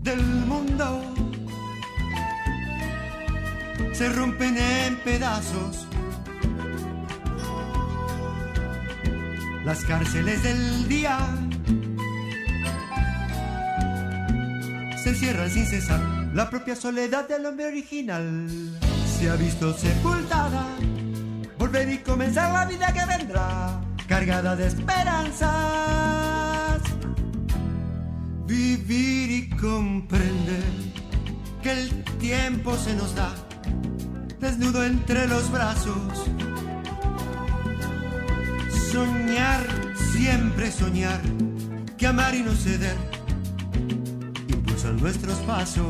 [0.04, 1.02] del mundo
[3.93, 5.88] se rompen en pedazos.
[9.65, 11.17] Las cárceles del día
[15.10, 16.00] se cierran sin cesar.
[16.36, 18.48] La propia soledad del hombre original
[19.17, 20.67] se ha visto sepultada.
[21.58, 25.50] Volver y comenzar la vida que vendrá, cargada de esperanzas.
[28.45, 30.63] Vivir y comprender
[31.63, 33.34] que el tiempo se nos da,
[34.39, 36.30] desnudo entre los brazos.
[38.91, 39.65] Soñar,
[40.13, 41.22] siempre soñar,
[41.98, 43.19] que amar y no ceder
[44.89, 45.86] impulsan nuestros pasos.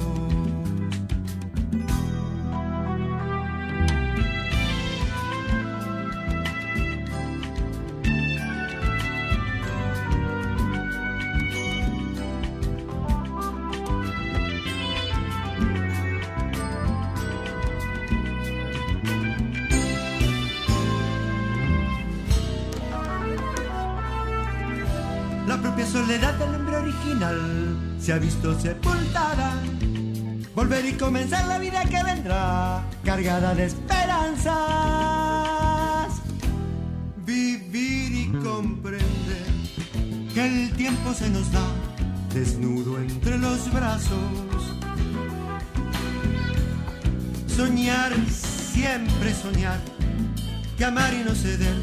[25.47, 28.78] La propia soledad del hombre original se ha visto sepultada.
[30.59, 34.51] Volver y comenzar la vida que vendrá, cargada de esperanzas.
[37.25, 39.47] Vivir y comprender
[40.33, 41.65] que el tiempo se nos da
[42.33, 44.75] desnudo entre los brazos.
[47.47, 49.79] Soñar, siempre soñar,
[50.77, 51.77] que amar y no ceder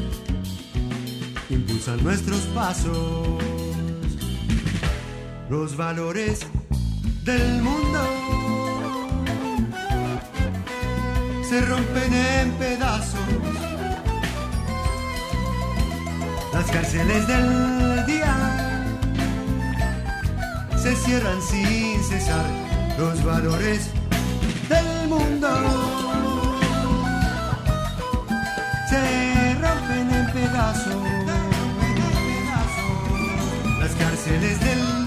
[1.49, 3.41] impulsan nuestros pasos.
[5.49, 6.45] Los valores
[7.23, 8.26] del mundo
[11.49, 13.19] se rompen en pedazos.
[16.51, 18.35] Las cárceles del día
[20.81, 22.45] se cierran sin cesar.
[22.97, 23.89] Los valores
[24.67, 25.47] del mundo
[28.89, 30.95] se rompen en pedazos.
[33.79, 35.06] Las cárceles del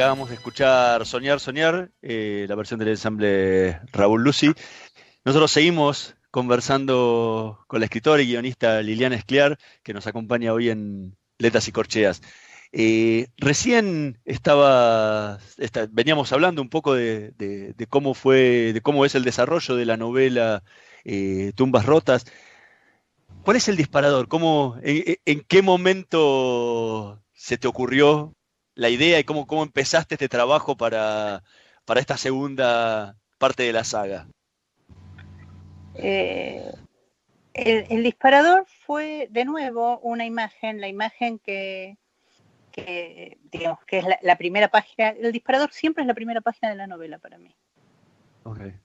[0.00, 4.50] Acabamos de escuchar Soñar, Soñar, eh, la versión del ensamble Raúl Lucy.
[5.26, 11.18] Nosotros seguimos conversando con la escritora y guionista Liliana Escliar, que nos acompaña hoy en
[11.36, 12.22] Letras y Corcheas.
[12.72, 15.38] Eh, recién estaba,
[15.90, 17.34] veníamos hablando un poco de,
[17.90, 20.62] cómo fue, de cómo es el desarrollo de la novela
[21.04, 22.24] eh, Tumbas Rotas.
[23.44, 24.28] ¿Cuál es el disparador?
[24.28, 28.34] ¿Cómo, en, qué momento se te ocurrió
[28.80, 31.42] la idea y cómo, cómo empezaste este trabajo para,
[31.84, 34.26] para esta segunda parte de la saga?
[35.96, 36.72] Eh,
[37.52, 41.98] el, disparador fue de nuevo una imagen, la imagen que,
[43.52, 45.10] digamos que es la, primera página.
[45.10, 47.54] El disparador siempre es la primera página de la novela para mí.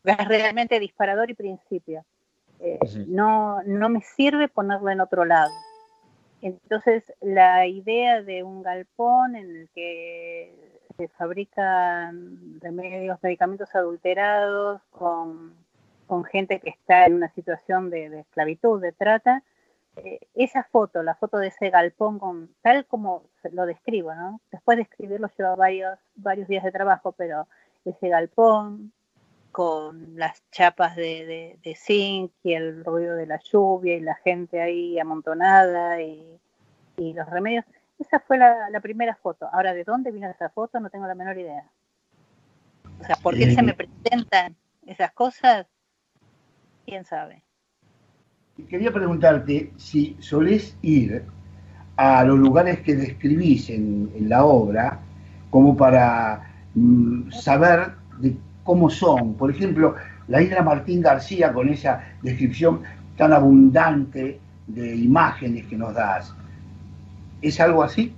[0.04, 2.06] Es realmente disparador y principio.
[2.60, 5.54] Eh, no, no me sirve ponerlo en otro lado.
[6.46, 10.54] Entonces, la idea de un galpón en el que
[10.96, 15.56] se fabrican remedios, medicamentos adulterados con
[16.32, 19.42] gente que está en una situación de, esclavitud, de trata,
[19.96, 24.40] eh, esa foto, la foto de ese galpón, con, tal como lo describo, ¿no?
[24.52, 27.48] Después de escribirlo lleva varios, varios días de trabajo, pero
[27.86, 28.94] ese galpón
[29.56, 35.00] con las chapas de, zinc y el ruido de la lluvia y la gente ahí
[35.00, 36.42] amontonada y,
[36.98, 37.64] los remedios,
[37.98, 39.48] esa fue la, primera foto.
[39.54, 40.78] Ahora, ¿de dónde vino esa foto?
[40.82, 41.64] No tengo la menor idea.
[43.00, 45.68] O sea, ¿por qué se me presentan esas cosas?
[46.86, 47.42] quién sabe.
[48.68, 51.24] Quería preguntarte si solés ir
[51.96, 55.00] a los lugares que describís en, la obra
[55.50, 56.44] como para
[56.74, 58.36] mm, saber de
[58.66, 59.36] cómo son.
[59.36, 59.96] Por ejemplo,
[60.28, 62.82] la isla Martín García con esa descripción
[63.16, 66.36] tan abundante de imágenes que nos das.
[67.42, 68.14] ¿Es algo así?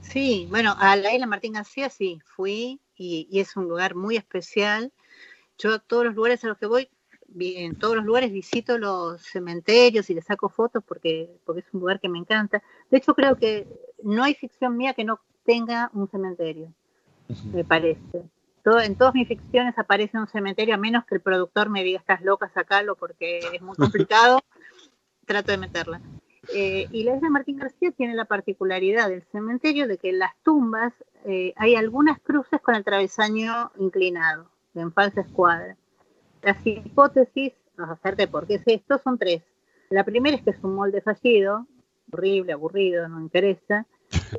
[0.00, 4.16] Sí, bueno, a la isla Martín García sí, fui y, y es un lugar muy
[4.16, 4.92] especial.
[5.58, 6.88] Yo a todos los lugares a los que voy
[7.36, 11.80] en todos los lugares visito los cementerios y les saco fotos porque, porque es un
[11.80, 12.62] lugar que me encanta.
[12.90, 13.66] De hecho, creo que
[14.02, 16.72] no hay ficción mía que no tenga un cementerio,
[17.52, 18.22] me parece.
[18.64, 22.00] Todo, en todas mis ficciones aparece un cementerio, a menos que el productor me diga,
[22.00, 24.40] estás loca, sacalo porque es muy complicado,
[25.26, 26.00] trato de meterla.
[26.52, 30.34] Eh, y la isla Martín García tiene la particularidad del cementerio de que en las
[30.42, 30.92] tumbas
[31.24, 35.76] eh, hay algunas cruces con el travesaño inclinado, en falsa escuadra.
[36.42, 39.42] Las hipótesis hacerte por qué es esto son tres.
[39.90, 41.66] La primera es que es un molde fallido,
[42.10, 43.86] horrible, aburrido, no interesa.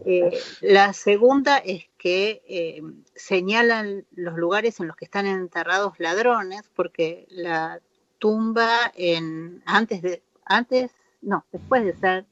[0.06, 2.82] Eh, la segunda es que eh,
[3.16, 7.82] señalan los lugares en los que están enterrados ladrones, porque la
[8.20, 12.26] tumba en antes de antes no después de ser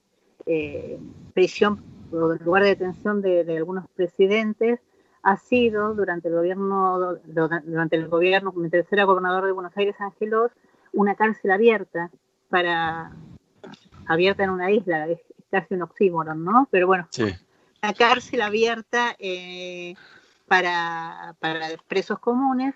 [0.46, 1.00] eh,
[1.34, 4.80] prisión o lugar de detención de algunos presidentes
[5.24, 10.52] ha sido durante el gobierno, durante el gobierno, mientras era gobernador de Buenos Aires, Ángelos,
[10.92, 12.12] una cárcel abierta
[12.50, 13.12] para
[14.06, 15.08] abierta en una isla,
[15.54, 16.68] casi un oxímoron, ¿no?
[16.72, 19.94] Pero bueno, una cárcel abierta eh,
[20.48, 22.74] para, para presos comunes.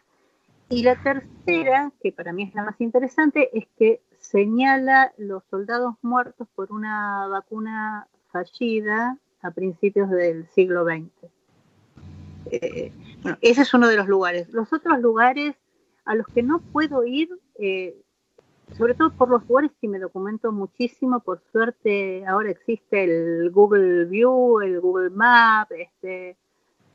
[0.69, 5.95] Y la tercera, que para mí es la más interesante, es que señala los soldados
[6.03, 11.31] muertos por una vacuna fallida a principios del siglo XX.
[12.51, 12.91] Eh,
[13.23, 14.49] bueno, ese es uno de los lugares.
[14.53, 15.55] Los otros lugares
[16.05, 17.95] a los que no puedo ir, eh,
[18.75, 24.05] sobre todo por los lugares que me documento muchísimo, por suerte ahora existe el Google
[24.05, 26.35] View, el Google Map, este,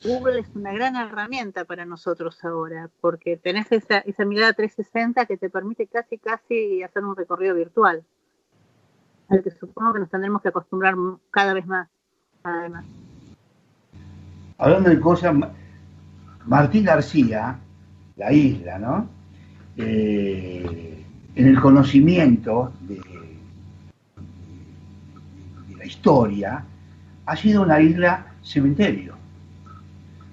[0.05, 5.37] Google es una gran herramienta para nosotros ahora, porque tenés esa, esa mirada 360 que
[5.37, 8.05] te permite casi, casi hacer un recorrido virtual,
[9.29, 10.95] al que supongo que nos tendremos que acostumbrar
[11.31, 11.89] cada vez más,
[12.43, 12.85] además
[14.63, 15.35] hablando de cosas,
[16.47, 17.59] Martín García,
[18.17, 19.09] la isla, ¿no?
[19.77, 21.05] Eh,
[21.35, 23.01] en el conocimiento de,
[25.77, 26.65] la historia,
[27.27, 29.17] ha sido una isla cementerio,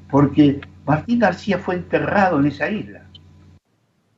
[0.10, 3.04] porque Martín García fue enterrado en esa isla.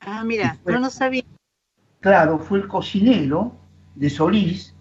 [0.02, 1.24] Ah, mira, no lo sabía.
[2.00, 3.54] Claro, fue el cocinero
[3.96, 4.74] de Solís,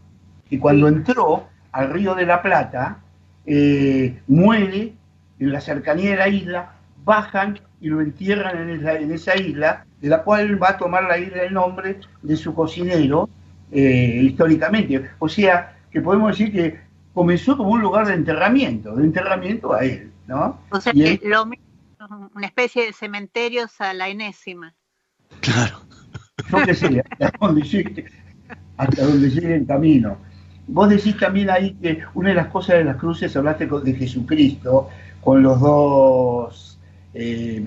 [0.49, 3.01] que cuando entró al río de la Plata,
[3.47, 4.95] eh, muere
[5.39, 6.73] en la cercanía de la isla,
[7.05, 11.43] bajan y lo entierran en esa, isla, de la cual va a tomar la isla
[11.43, 13.29] el nombre de su cocinero
[13.71, 15.11] eh, históricamente.
[15.19, 16.81] O sea, que podemos decir que
[17.13, 20.61] comenzó como un lugar de enterramiento, de enterramiento a él, ¿no?
[20.71, 21.65] O sea, que lo mismo,
[22.35, 24.75] una especie de cementerios a la enésima.
[25.41, 25.81] Claro.
[26.51, 28.07] Yo que sé, hasta donde llegue,
[28.77, 30.17] hasta donde llegue el camino.
[30.67, 34.89] Vos decís también ahí que una de las cosas de las cruces hablaste de Jesucristo,
[35.21, 36.70] con los dos
[37.15, 37.67] eh,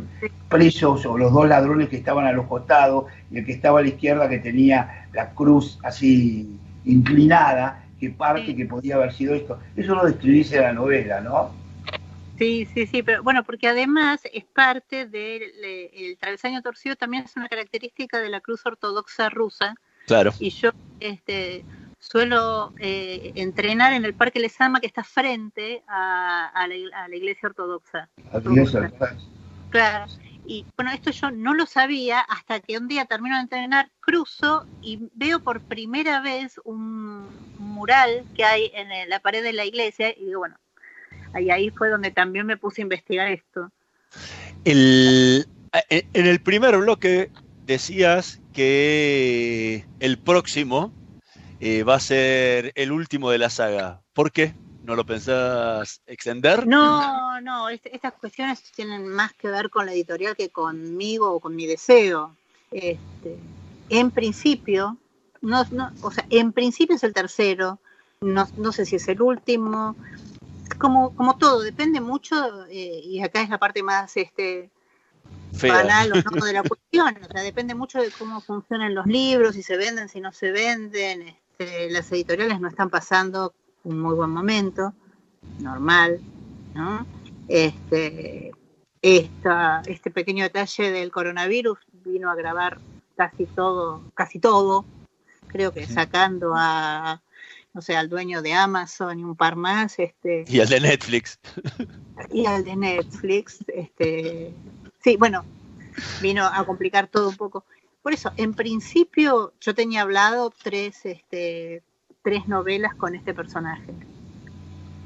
[0.50, 3.82] presos o los dos ladrones que estaban a los costados y el que estaba a
[3.82, 9.60] la izquierda que tenía la cruz así inclinada, que parte que podía haber sido esto.
[9.76, 11.52] Eso lo describiste en la novela, ¿no?
[12.38, 17.36] Sí, sí, sí, pero bueno, porque además es parte del el travesaño torcido, también es
[17.38, 19.76] una característica de la cruz ortodoxa rusa.
[20.08, 20.32] Claro.
[20.40, 21.64] Y yo este,
[22.04, 28.10] suelo eh, entrenar en el Parque Lesama, que está frente a, la, iglesia ortodoxa.
[29.70, 30.12] Claro.
[30.46, 34.68] Y bueno, esto yo no lo sabía hasta que un día termino de entrenar, cruzo
[34.82, 37.26] y veo por primera vez un
[37.58, 40.58] mural que hay en la pared de la iglesia y digo, bueno,
[41.34, 43.72] ahí, ahí fue donde también me puse a investigar esto.
[44.66, 45.48] El,
[45.90, 47.32] en el primer bloque
[47.66, 50.92] decías que el próximo
[51.66, 54.02] eh, va a ser el último de la saga.
[54.12, 54.54] ¿Por qué?
[54.84, 56.68] ¿No lo pensás extender?
[56.68, 61.56] No, no, estas cuestiones tienen más que ver con la editorial que conmigo o con
[61.56, 62.36] mi deseo.
[62.70, 63.40] Este,
[63.88, 64.98] en principio,
[65.40, 67.80] no, no, o sea, en principio es el tercero,
[68.20, 69.96] no, no sé si es el último,
[70.78, 74.70] como, como todo, depende mucho, eh, y acá es la parte más este,
[75.62, 79.56] banal o no de la cuestión, o sea, depende mucho de cómo funcionan los libros,
[79.56, 83.54] si se venden, si no se venden, este, las editoriales no están pasando
[83.84, 84.94] un muy buen momento,
[85.60, 86.20] normal,
[86.74, 87.06] ¿no?
[87.48, 88.52] Este,
[89.02, 92.80] este pequeño detalle del coronavirus vino a grabar
[93.18, 94.86] casi todo, casi todo,
[95.48, 97.22] creo que sacando a
[97.74, 101.40] no sé, al dueño de Amazon y un par más, este y al de Netflix.
[102.32, 104.54] Y al de Netflix, este
[105.04, 105.44] sí, bueno,
[106.22, 107.66] vino a complicar todo un poco.
[108.04, 111.82] Por eso, en principio yo tenía hablado tres, este,
[112.22, 113.94] tres novelas con este personaje.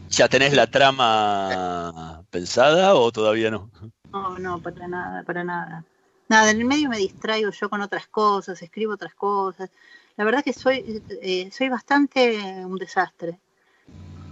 [0.10, 3.70] ¿Ya tenés la trama pensada o todavía no?
[4.12, 5.86] No, no, para nada, para nada.
[6.28, 9.70] Nada, en el medio me distraigo yo con otras cosas, escribo otras cosas.
[10.16, 13.40] La verdad que soy, eh, soy bastante un desastre.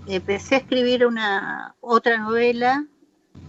[0.08, 2.84] Empecé a escribir una otra novela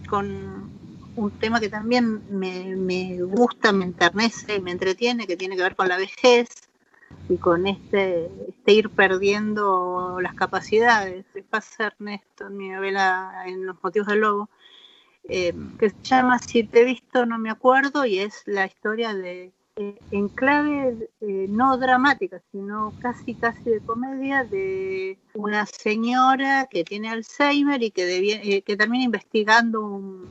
[0.07, 0.76] con
[1.17, 5.75] un tema que también me, gusta, me enternece y me entretiene, que tiene que ver
[5.75, 6.47] con la vejez
[7.27, 11.25] y con este, este ir perdiendo las capacidades.
[11.49, 14.49] Pasa Ernesto en mi novela En los motivos del lobo,
[15.27, 19.13] eh, que se llama Si te he visto no me acuerdo y es la historia
[19.13, 26.83] de en clave eh, no dramática, sino casi casi de comedia, de una señora que
[26.83, 30.27] tiene Alzheimer y que, eh, que termina investigando un...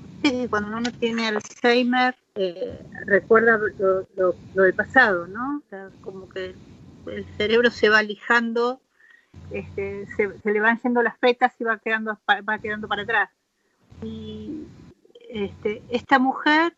[0.51, 5.63] cuando uno tiene Alzheimer eh, recuerda lo, del pasado, ¿no?
[6.03, 6.55] como que
[7.07, 8.81] el cerebro se va lijando,
[9.53, 13.31] este, se, le van yendo las petas y va quedando, va quedando para atrás.
[14.03, 14.65] Y
[15.31, 16.75] este, esta mujer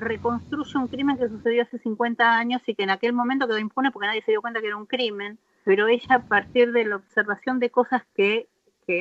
[0.00, 3.90] reconstruye un crimen que sucedió hace 50 años y que en aquel momento quedó impune
[3.90, 6.96] porque nadie se dio cuenta que era un crimen, pero ella a partir de la
[6.96, 8.48] observación de cosas que,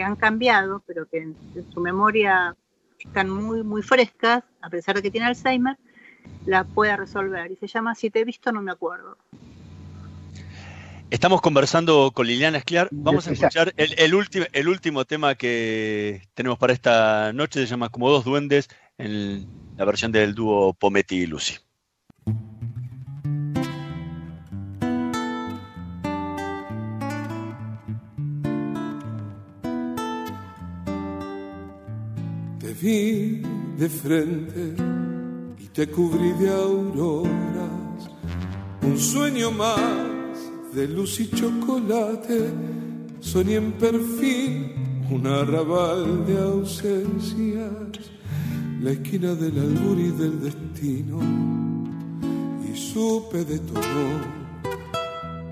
[0.03, 1.35] han cambiado, pero que en,
[1.73, 2.55] su memoria
[2.99, 5.77] están muy, muy frescas, a pesar de que tiene Alzheimer,
[6.45, 7.51] la puede resolver.
[7.51, 9.17] Y se llama Si te he visto, no me acuerdo.
[11.09, 12.87] Estamos conversando con Liliana Escliar.
[12.91, 17.61] Vamos a escuchar el, el, el último tema que tenemos para esta noche.
[17.61, 18.69] Se llama Como dos duendes
[18.99, 19.47] en
[19.79, 21.53] la versión del dúo Pometti y Lucy.
[32.59, 33.41] Te vi
[33.77, 34.75] de frente
[35.57, 38.11] y te cubrí de auroras,
[38.81, 39.79] un sueño más
[40.73, 42.51] de luz y chocolate,
[43.21, 44.75] soñé en perfil
[45.09, 48.18] un arrabal de ausencias
[48.81, 51.19] la esquina del albur y del destino
[52.63, 54.21] y supe de tu amor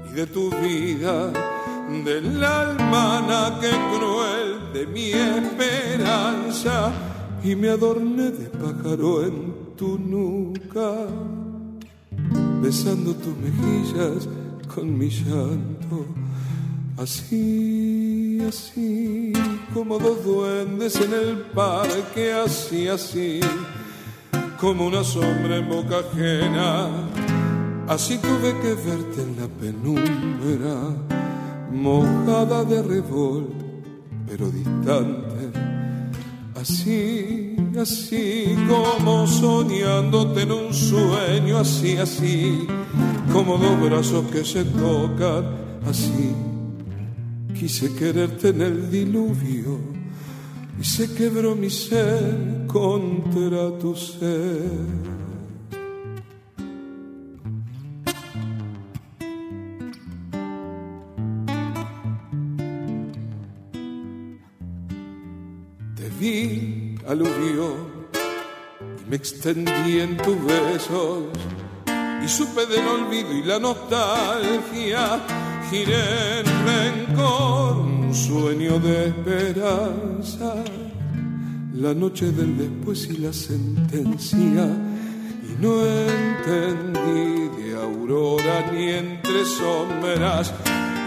[0.10, 1.32] y de tu vida,
[2.06, 6.92] del alma que cruel de mi esperanza
[7.44, 10.94] y me adorné de pájaro en tu nuca,
[12.62, 14.28] besando tus mejillas
[14.74, 16.06] con mi llanto,
[16.98, 19.34] así así,
[19.74, 23.40] como dos duendes en el parque, así, así,
[24.60, 26.90] como una sombra en boca ajena.
[27.88, 30.76] Así tuve que verte en la penumbra,
[31.72, 33.48] mojada de revol,
[34.28, 35.52] pero distante.
[36.56, 42.68] Así, así, como soñándote en un sueño, así, así,
[43.32, 45.46] como dos brazos que se tocan,
[45.88, 46.47] así
[47.60, 49.80] Quise quererte en el diluvio,
[50.80, 55.08] y se quebró mi ser contra tu ser.
[66.20, 67.76] Vi, aluvió,
[69.06, 71.26] y me extendí en tus besos
[72.24, 75.22] y supe del olvido y la nostalgia.
[75.70, 80.56] Giré en rencor, un sueño de esperanza.
[81.74, 84.40] La noche del después y la sentencia.
[84.40, 90.54] Y no entendí de aurora ni entre sombras.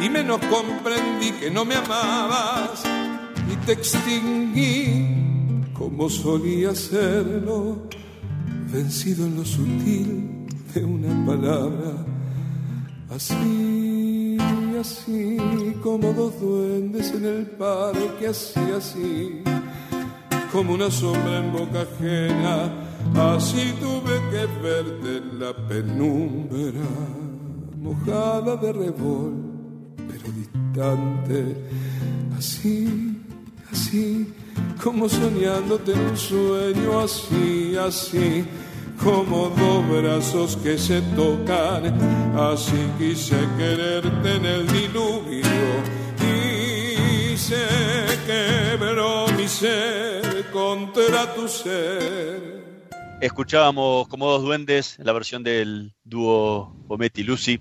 [0.02, 2.82] Y menos comprendí que no me amabas.
[3.52, 5.20] Y te extinguí
[5.80, 7.88] como solía hacerlo,
[8.70, 12.06] vencido en lo sutil de una palabra,
[13.08, 13.99] así,
[14.81, 15.37] así
[15.83, 19.43] como dos duendes en el parque, así, así,
[20.51, 22.72] como una sombra en boca ajena,
[23.35, 26.89] así tuve que verte en la penumbra,
[27.78, 29.35] mojada de revol,
[29.97, 31.57] pero distante,
[32.39, 33.18] así,
[33.70, 34.33] así,
[34.83, 38.47] como soñándote en un sueño, así, así
[39.03, 41.84] como dos brazos que se tocan.
[42.36, 45.42] Así quise quererte en el diluvio
[46.22, 47.66] y se
[48.26, 52.61] quebró mi ser contra tu ser.
[53.20, 57.61] Escuchábamos como dos duendes la versión del dúo Ometti Lucy.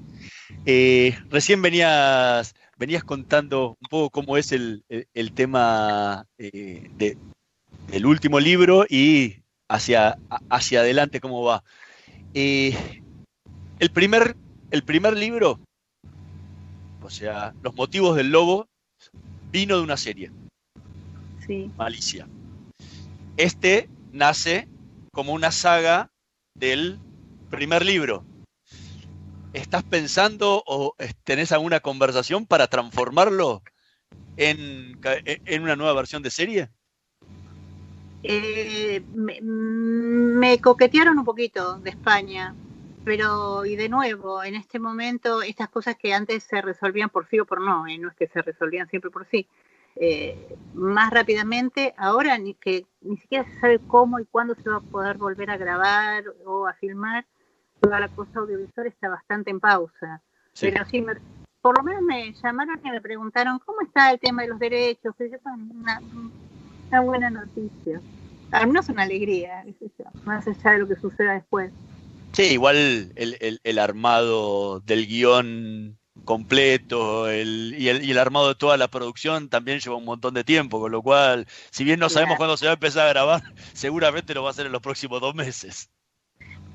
[0.66, 7.18] Eh, recién venías, venías contando un poco cómo es el, el, el tema eh, de,
[7.88, 10.18] del último libro y hacia,
[10.50, 11.64] hacia adelante cómo va.
[12.34, 13.02] Eh,
[13.80, 14.36] el, primer,
[14.72, 15.60] el primer libro,
[17.02, 18.68] o sea, Los motivos del lobo,
[19.52, 20.32] vino de una serie.
[21.48, 21.72] Sí.
[21.78, 22.28] Malicia.
[23.38, 24.68] Este nace
[25.12, 26.12] como una saga
[26.54, 27.00] del
[27.50, 28.26] primer libro.
[29.54, 33.64] ¿Estás pensando o tenés alguna conversación para transformarlo
[34.38, 36.70] en, en una nueva versión de serie?
[38.24, 42.54] Eh, me, me, coquetearon un poquito de España,
[43.06, 47.40] pero y de nuevo, en este momento, estas cosas que antes se resolvían por sí
[47.40, 49.48] o por no, eh, no es que se resolvían siempre por sí,
[49.96, 54.78] eh, más rápidamente, ahora ni que ni siquiera se sabe cómo y cuándo se va
[54.78, 57.26] a poder volver a grabar o a filmar,
[57.80, 60.22] toda la cosa audiovisual está bastante en pausa.
[60.54, 60.70] Sí.
[60.72, 61.14] Pero sí, me,
[61.62, 65.16] por lo menos me llamaron y me preguntaron cómo está el tema de los derechos,
[65.18, 66.02] que una,
[66.90, 68.02] una buena noticia.
[68.52, 69.64] Al menos una alegría,
[70.26, 71.72] más allá de lo que suceda después.
[72.34, 72.76] Sí, igual
[73.16, 78.78] el, el, el armado del guion completo el, y, el, y, el, armado de toda
[78.78, 82.38] la producción también lleva un montón de tiempo, con lo cual, si bien no sabemos
[82.38, 83.42] cuándo se va a empezar a grabar,
[83.74, 85.90] seguramente lo va a hacer en los próximos dos meses.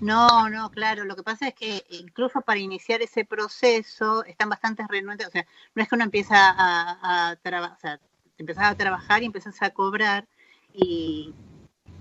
[0.01, 1.05] No, no, claro.
[1.05, 5.29] Lo que pasa es que incluso para iniciar ese proceso están bastante renuentes.
[5.29, 8.01] O sea, no es que uno empieza a, a trabajar, o sea,
[8.39, 10.26] empezás a trabajar y empezás a cobrar
[10.72, 11.35] y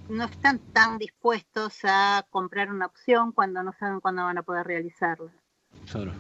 [0.10, 4.66] no están tan dispuestos a comprar una opción cuando no saben cuándo van a poder
[4.66, 5.32] realizarla.
[5.92, 6.14] Claro.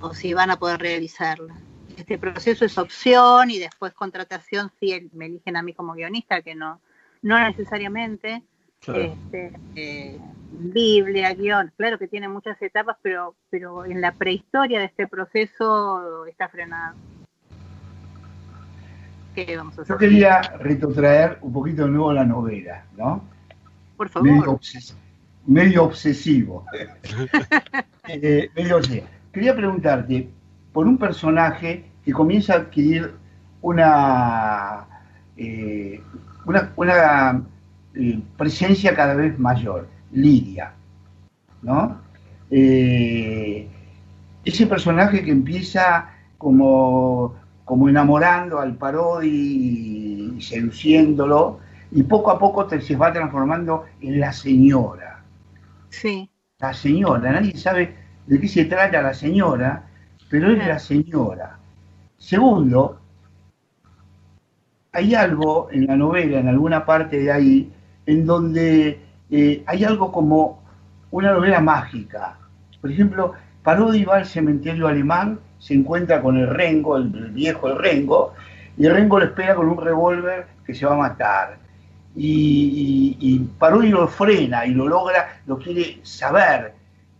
[0.00, 1.54] O si van a poder realizarla.
[1.96, 6.54] Este proceso es opción y después contratación si me eligen a mí como guionista, que
[6.54, 6.80] no,
[7.22, 8.42] no necesariamente.
[8.80, 9.02] Claro.
[9.02, 14.86] Este, eh, Biblia, guion, claro que tiene muchas etapas, pero, pero en la prehistoria de
[14.86, 16.96] este proceso está frenado.
[19.56, 23.22] Vamos a Yo quería retrotraer un poquito de nuevo la novela, ¿no?
[23.96, 24.28] Por favor.
[24.28, 24.96] Medio, obses
[25.48, 26.64] medio obsesivo.
[28.08, 28.80] eh, medio
[29.32, 30.28] Quería preguntarte
[30.72, 33.14] por un personaje que comienza a adquirir
[33.62, 34.86] una,
[35.36, 36.00] eh,
[36.44, 37.42] una, una
[37.94, 40.72] eh, presencia cada vez mayor, Lidia,
[41.62, 42.00] ¿no?
[42.50, 43.68] Eh,
[44.44, 47.34] ese personaje que empieza como
[47.68, 49.28] como enamorando al Parodi
[50.38, 51.60] y seduciéndolo,
[51.90, 55.22] y poco a poco te, se va transformando en la señora.
[55.90, 56.30] Sí.
[56.58, 57.94] La señora, nadie sabe
[58.26, 59.84] de qué se trata la señora,
[60.30, 61.58] pero es la señora.
[62.16, 63.00] Segundo,
[64.92, 67.70] hay algo en la novela, en alguna parte de ahí,
[68.06, 70.62] en donde eh, hay algo como
[71.10, 72.38] una novela mágica.
[72.80, 73.34] Por ejemplo,
[73.68, 78.32] Parodi va al cementerio alemán se encuentra con el Rengo, el, el viejo el Rengo,
[78.78, 81.58] y el Rengo le espera con un revólver que se va a matar.
[82.16, 86.72] Y, y, y Parodi lo frena y lo logra, lo quiere saber,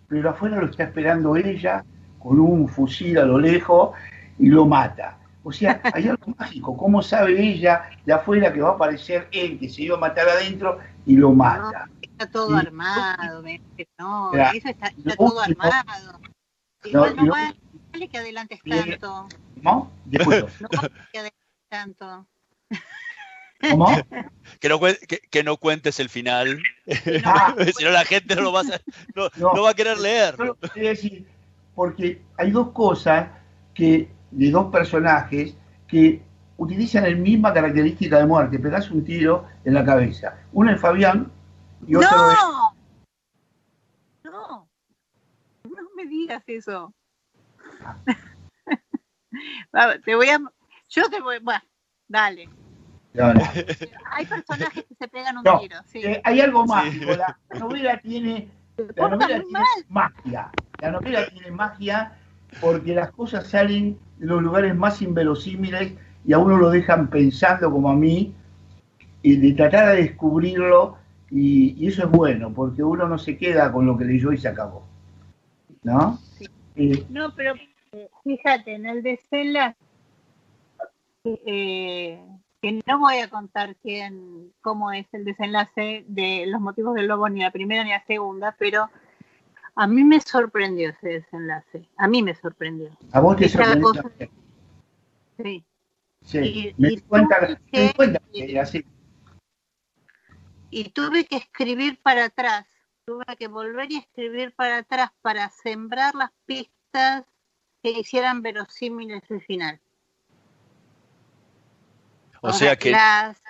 [0.08, 1.84] pero afuera lo está esperando ella
[2.18, 3.90] con un fusil a lo lejos
[4.38, 5.18] y lo mata.
[5.44, 6.74] O sea, hay algo mágico.
[6.78, 10.26] ¿Cómo sabe ella de afuera que va a aparecer él que se iba a matar
[10.26, 11.84] adentro y lo mata?
[11.88, 13.42] No, está todo Y- armado,
[13.98, 16.18] no, eso está, lo está todo último- armado.
[16.92, 17.32] No, Igual no
[17.92, 19.28] vale que adelantes tanto.
[20.04, 22.26] Después, no vale que adelantes tanto.
[23.70, 23.88] ¿Cómo?
[24.60, 26.60] Que no, cuen- que, que no cuentes el final,
[27.24, 28.82] Ah, si no la gente no lo va a, hacer-
[29.14, 29.52] no, No.
[29.54, 30.34] no va a querer leer.
[30.38, 31.26] Yo lo que quería decir,
[31.74, 33.28] porque hay dos cosas
[33.74, 35.54] que, de dos personajes
[35.86, 36.22] que
[36.56, 40.36] utilizan la misma característica de muerte, pegas un tiro en la cabeza.
[40.52, 41.30] Uno es Fabián
[41.86, 42.38] y otro es...
[44.24, 44.28] ¡No!
[44.30, 44.68] No,
[45.64, 46.92] no me digas eso.
[50.04, 50.38] Te voy a...
[50.88, 51.38] Yo te voy...
[51.40, 51.60] Bueno,
[52.08, 52.48] dale.
[53.14, 53.40] No, no.
[54.12, 56.00] Hay personajes que se pegan un No, tiro, sí.
[56.04, 56.68] Eh, hay algo Sí.
[56.68, 57.16] mágico.
[57.16, 58.48] La novela tiene,
[58.96, 60.50] la novela tiene magia.
[60.80, 62.12] La novela tiene magia
[62.60, 65.94] porque las cosas salen de los lugares más inverosímiles
[66.24, 68.34] y a uno lo dejan pensando como a mí
[69.22, 70.96] y de tratar de descubrirlo
[71.30, 74.38] y, y eso es bueno porque uno no se queda con lo que leyó y
[74.38, 74.86] se acabó.
[75.82, 76.18] ¿No?
[76.74, 77.06] Sí.
[77.08, 77.54] No, pero
[77.92, 79.76] eh, fíjate, en el desenlace,
[81.24, 82.22] eh,
[82.60, 87.28] que no voy a contar quién, cómo es el desenlace de los motivos del lobo,
[87.28, 88.88] ni la primera ni la segunda, pero
[89.74, 91.88] a mí me sorprendió ese desenlace.
[91.96, 92.90] A mí me sorprendió.
[93.12, 94.10] a vos te sorprendió cosa-.
[95.42, 95.64] Sí.
[96.24, 98.84] Sí, y- me y di cuenta, me di cuenta que era así.
[100.70, 102.66] Y tuve que escribir para atrás,
[103.08, 107.24] tuve que volver y escribir para atrás para sembrar las pistas
[107.82, 109.80] que hicieran verosímiles el final.
[112.42, 112.90] O sea que...
[112.90, 113.40] las,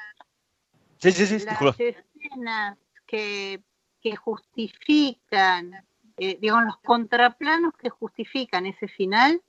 [0.99, 3.61] Sí, sí, sí, las escenas que,
[4.01, 5.85] que justifican,
[6.17, 9.43] eh, digamos, los contraplanos que justifican ese final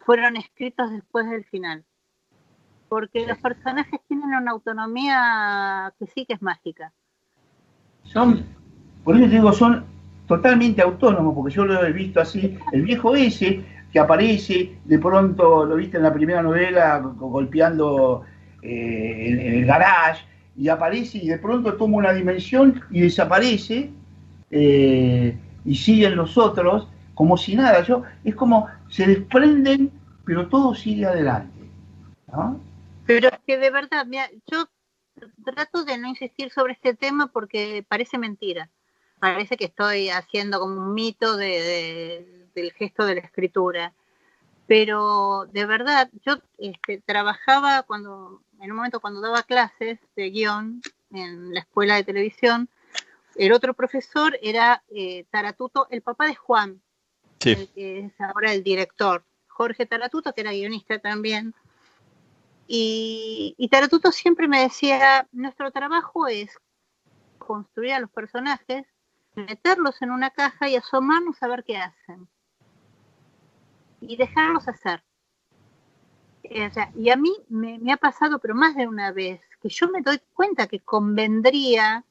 [0.00, 1.84] fueron escritos después del final.
[2.88, 6.92] Porque los personajes tienen una autonomía que sí que es mágica.
[8.04, 8.46] son,
[9.04, 9.84] por eso te digo, son
[10.26, 15.64] totalmente autónomos, porque yo lo he visto así, el viejo ese que aparece, de pronto
[15.66, 18.22] lo viste en la primera novela go- golpeando
[18.62, 20.24] eh, el garage,
[20.56, 23.90] y aparece y de pronto toma una dimensión y desaparece,
[24.50, 29.90] eh, y siguen los otros como si nada, yo, es como se desprenden,
[30.24, 31.52] pero todo sigue adelante.
[32.32, 32.60] ¿no?
[33.06, 34.66] Pero es que de verdad, mira, yo
[35.44, 38.70] trato de no insistir sobre este tema porque parece mentira.
[39.32, 43.92] Parece que estoy haciendo como un mito de, de- del gesto de la escritura.
[44.66, 50.80] Pero de verdad, yo este, trabajaba cuando, en un momento cuando daba clases de guion
[51.12, 52.68] en la escuela de televisión,
[53.36, 56.80] el otro profesor era eh, Taratuto, el papá de Juan,
[57.40, 57.50] Sí.
[57.50, 61.52] el que es ahora el director, Jorge Taratuto, que era guionista también.
[62.66, 66.56] Y, y Taratuto siempre me decía, nuestro trabajo es
[67.38, 68.86] construir a los personajes,
[69.34, 72.28] meterlos en una caja y asomarnos a ver qué hacen.
[74.00, 75.02] Y dejarlos hacer.
[76.44, 79.68] Eh, o sea, y a mí me, ha pasado, pero más de una vez, que
[79.68, 82.04] yo me doy cuenta que convendría,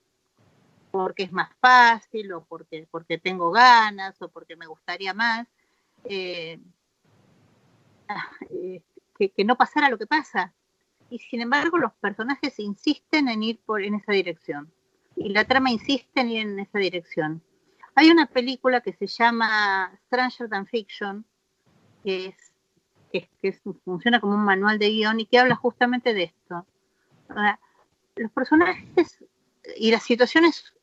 [0.91, 5.47] porque es más fácil, o porque, porque tengo ganas, o porque me gustaría más,
[6.05, 6.59] eh,
[8.49, 8.81] eh,
[9.17, 10.53] que, que no pasara lo que pasa.
[11.11, 14.71] Y sin embargo, los personajes insisten en ir por en esa dirección.
[15.23, 17.41] Y la trama insiste en ir en esa dirección.
[17.95, 21.25] Hay una película que se llama Stranger Than Fiction,
[22.03, 22.35] que
[23.13, 23.53] es que,
[23.85, 26.65] funciona como un manual de guion y que habla justamente de esto.
[28.15, 29.23] Los personajes
[29.77, 30.73] y las situaciones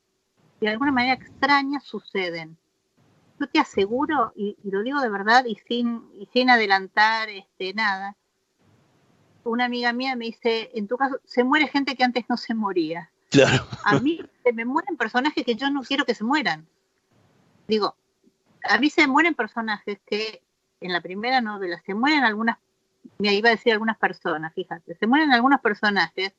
[0.61, 2.57] de alguna manera extrañas suceden.
[3.38, 7.74] Yo te aseguro, y, y lo digo de verdad y sin, y sin adelantar este,
[7.74, 8.16] nada,
[9.45, 12.55] una amiga mía me dice, en tu caso, se muere gente que antes no se
[12.55, 13.11] moría.
[13.84, 16.66] A mí se me mueren personajes que yo no quiero que se mueran.
[17.68, 17.94] Digo,
[18.68, 20.42] a mí se mueren personajes que
[20.80, 22.58] en la primera novela se mueren algunas,
[23.18, 26.32] me iba a decir algunas personas, fíjate, se mueren algunos personajes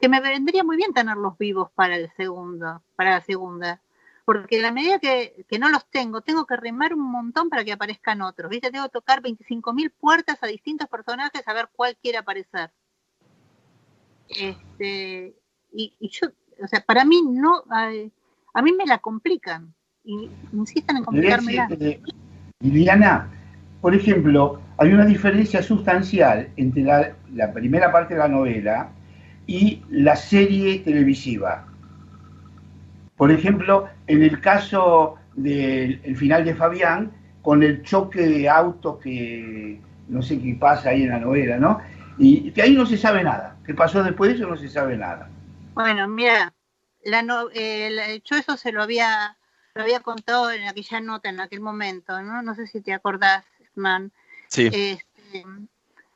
[0.00, 3.80] que me vendría muy bien tenerlos vivos para el segundo, para la segunda.
[4.24, 7.64] Porque en la medida que, que no los tengo, tengo que remar un montón para
[7.64, 8.50] que aparezcan otros.
[8.50, 8.70] ¿Viste?
[8.70, 12.70] Tengo que tocar 25.000 puertas a distintos personajes a ver cuál quiere aparecer.
[14.28, 15.34] Este,
[15.78, 16.26] y, y yo,
[16.62, 17.62] o sea, para mí no,
[17.92, 18.10] eh,
[18.52, 19.72] a mí me la complican.
[20.04, 21.68] Y insisten en complicármela.
[21.78, 22.00] Eh,
[22.60, 23.28] Liliana,
[23.80, 28.90] por ejemplo, hay una diferencia sustancial entre la, la primera parte de la novela
[29.46, 31.66] y la serie televisiva.
[33.16, 37.12] Por ejemplo, en el caso del el final de Fabián,
[37.42, 41.78] con el choque de autos que, no sé qué pasa ahí en la novela, ¿no?
[42.18, 43.56] Y que ahí no se sabe nada.
[43.64, 44.48] ¿Qué pasó después de eso?
[44.48, 45.30] No se sabe nada.
[45.78, 46.52] Bueno, mira,
[47.04, 49.38] la no, eh, yo eso se lo había,
[49.74, 52.42] lo había contado en aquella nota, en aquel momento, ¿no?
[52.42, 53.44] No sé si te acordás,
[53.76, 54.10] man.
[54.48, 54.66] Sí.
[54.72, 55.44] Este,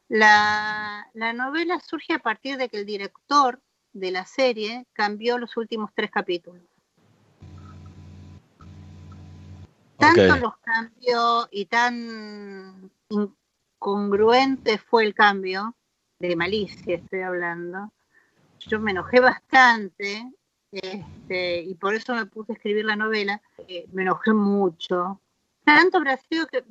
[0.09, 3.61] la, la novela surge a partir de que el director
[3.93, 6.65] de la serie cambió los últimos tres capítulos.
[9.97, 15.77] Tanto los cambios y tan incongruente fue el cambio,
[16.19, 17.93] de malicia estoy hablando,
[18.67, 20.33] yo me enojé bastante
[20.71, 25.21] este, y por eso me puse a escribir la novela, eh, me enojé mucho.
[25.65, 26.65] Tanto habrá sido que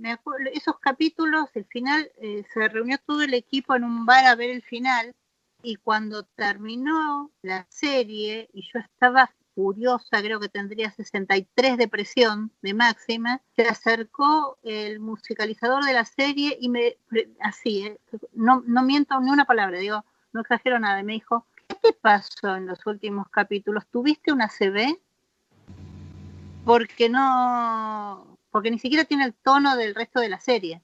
[0.53, 4.49] esos capítulos, el final, eh, se reunió todo el equipo en un bar a ver
[4.49, 5.15] el final
[5.63, 12.51] y cuando terminó la serie y yo estaba furiosa, creo que tendría 63 de presión
[12.61, 16.97] de máxima, se acercó el musicalizador de la serie y me,
[17.39, 17.99] así, eh,
[18.33, 21.50] no, no miento ni una palabra, digo, no exagero nada, me dijo, ¿qué
[21.81, 23.87] te pasó en los últimos capítulos?
[23.87, 24.97] ¿Tuviste una CB?
[26.65, 30.81] Porque no, porque ni siquiera tiene el tono del resto de la serie.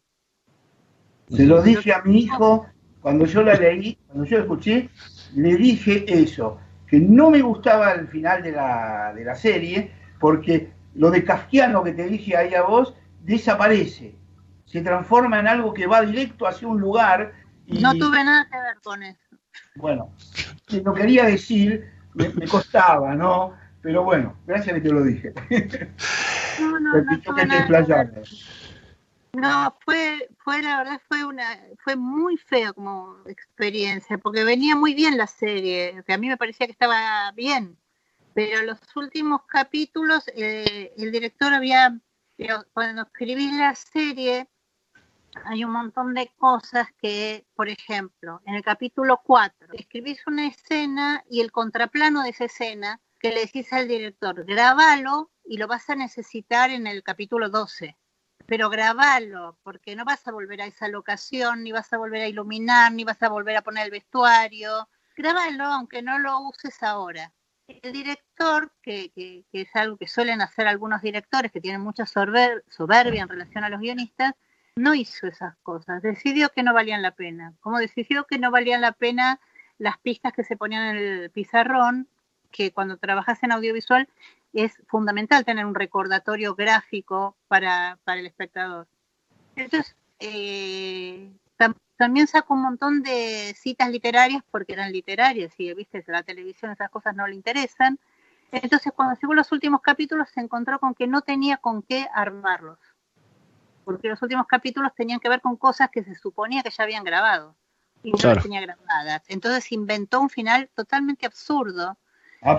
[1.30, 2.68] Se lo dije a mi hijo
[3.02, 4.90] cuando yo la leí, cuando yo la escuché,
[5.36, 10.72] le dije eso, que no me gustaba el final de la, de la serie, porque
[10.96, 14.16] lo de kafkiano que te dije ahí a vos desaparece,
[14.66, 17.34] se transforma en algo que va directo hacia un lugar.
[17.66, 19.27] Y, No tuve nada que ver con eso.
[19.76, 20.14] Bueno,
[20.68, 23.54] que lo quería decir, me, me costaba, ¿no?
[23.82, 25.34] Pero bueno, gracias que te lo dije.
[26.60, 28.22] No, no, no que te.
[29.34, 34.96] No, fue, fue la verdad, fue una, fue muy fea como experiencia, porque venía muy
[34.96, 37.78] bien la serie, que a mí me parecía que estaba bien,
[38.34, 42.00] pero los últimos capítulos, eh, el director había,
[42.74, 44.48] cuando escribí la serie,
[45.46, 51.24] hay un montón de cosas que, por ejemplo, en el capítulo 4, escribís una escena
[51.30, 55.90] y el contraplano de esa escena, que le decís al director, grabalo y lo vas
[55.90, 57.98] a necesitar en el capítulo 12
[58.48, 62.28] pero grabalo, porque no vas a volver a esa locación, ni vas a volver a
[62.28, 64.88] iluminar, ni vas a volver a poner el vestuario.
[65.16, 67.34] Grabalo, aunque no lo uses ahora.
[67.68, 73.22] El director, que, que, es algo que suelen hacer algunos directores que tienen mucha soberbia
[73.22, 74.34] en relación a los guionistas,
[74.78, 76.02] no hizo esas cosas.
[76.02, 77.54] Decidió que no valían la pena.
[77.60, 79.40] Como decidió que no valían la pena
[79.78, 82.08] las pistas que se ponían en el pizarrón,
[82.52, 84.08] que cuando trabajas en audiovisual
[84.54, 88.88] es fundamental tener un recordatorio gráfico para, para el espectador.
[89.56, 96.04] Entonces, eh, tam- también sacó un montón de citas literarias porque eran literarias y, viste,
[96.08, 98.00] la televisión esas cosas no le interesan.
[98.52, 102.80] Entonces, cuando llegó los últimos capítulos, se encontró con que no tenía con qué armarlos.
[103.88, 107.06] Porque los últimos capítulos tenían que ver con cosas que se suponía que ya habían
[107.06, 107.56] grabado
[108.04, 108.36] y no Claro.
[108.36, 109.24] las tenía grabadas.
[109.30, 111.98] Entonces inventó un final totalmente absurdo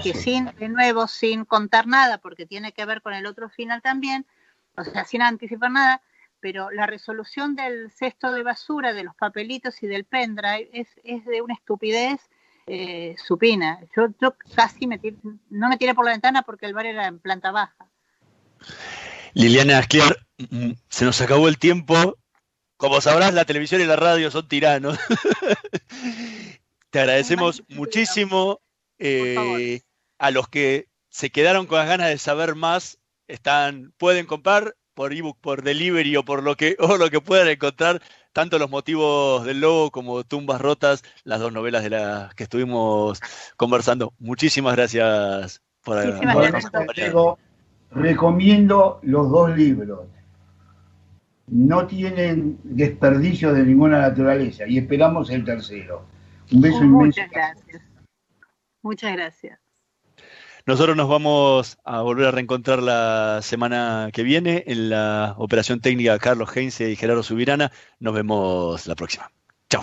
[0.02, 3.82] que sin, de nuevo, sin contar nada, porque tiene que ver con el otro final
[3.82, 4.24] también,
[4.74, 6.00] o sea, sin anticipar nada,
[6.40, 11.26] pero la resolución del cesto de basura, de los papelitos y del pendrive es, es
[11.26, 12.22] de una estupidez
[12.66, 13.80] eh, supina.
[13.94, 15.18] Yo, yo casi me tir-
[15.50, 17.86] no me tiré por la ventana porque el bar era en planta baja.
[19.34, 20.16] Liliana Ascliar,
[20.50, 22.16] mm, se nos acabó el tiempo.
[22.76, 24.98] Como sabrás, la televisión y la radio son tiranos.
[26.90, 28.60] Te agradecemos muchísimo.
[28.98, 29.80] eh,
[30.18, 32.98] a los que se quedaron con las ganas de saber más,
[33.28, 37.48] están, pueden comprar por ebook, por delivery o por lo que, o lo que puedan
[37.48, 38.02] encontrar,
[38.32, 43.20] tanto los motivos del logo como Tumbas Rotas, las dos novelas de las que estuvimos
[43.56, 44.12] conversando.
[44.18, 47.47] Muchísimas gracias por Muchísimas habernos gracias.
[47.98, 50.00] Recomiendo los dos libros.
[51.46, 56.04] No tienen desperdicio de ninguna naturaleza y esperamos el tercero.
[56.52, 57.20] Un beso inmenso.
[57.20, 57.82] Muchas gracias.
[58.82, 59.58] Muchas gracias.
[60.66, 66.18] Nosotros nos vamos a volver a reencontrar la semana que viene en la operación técnica
[66.18, 67.72] Carlos Heinze y Gerardo Subirana.
[67.98, 69.30] Nos vemos la próxima.
[69.70, 69.82] Chao.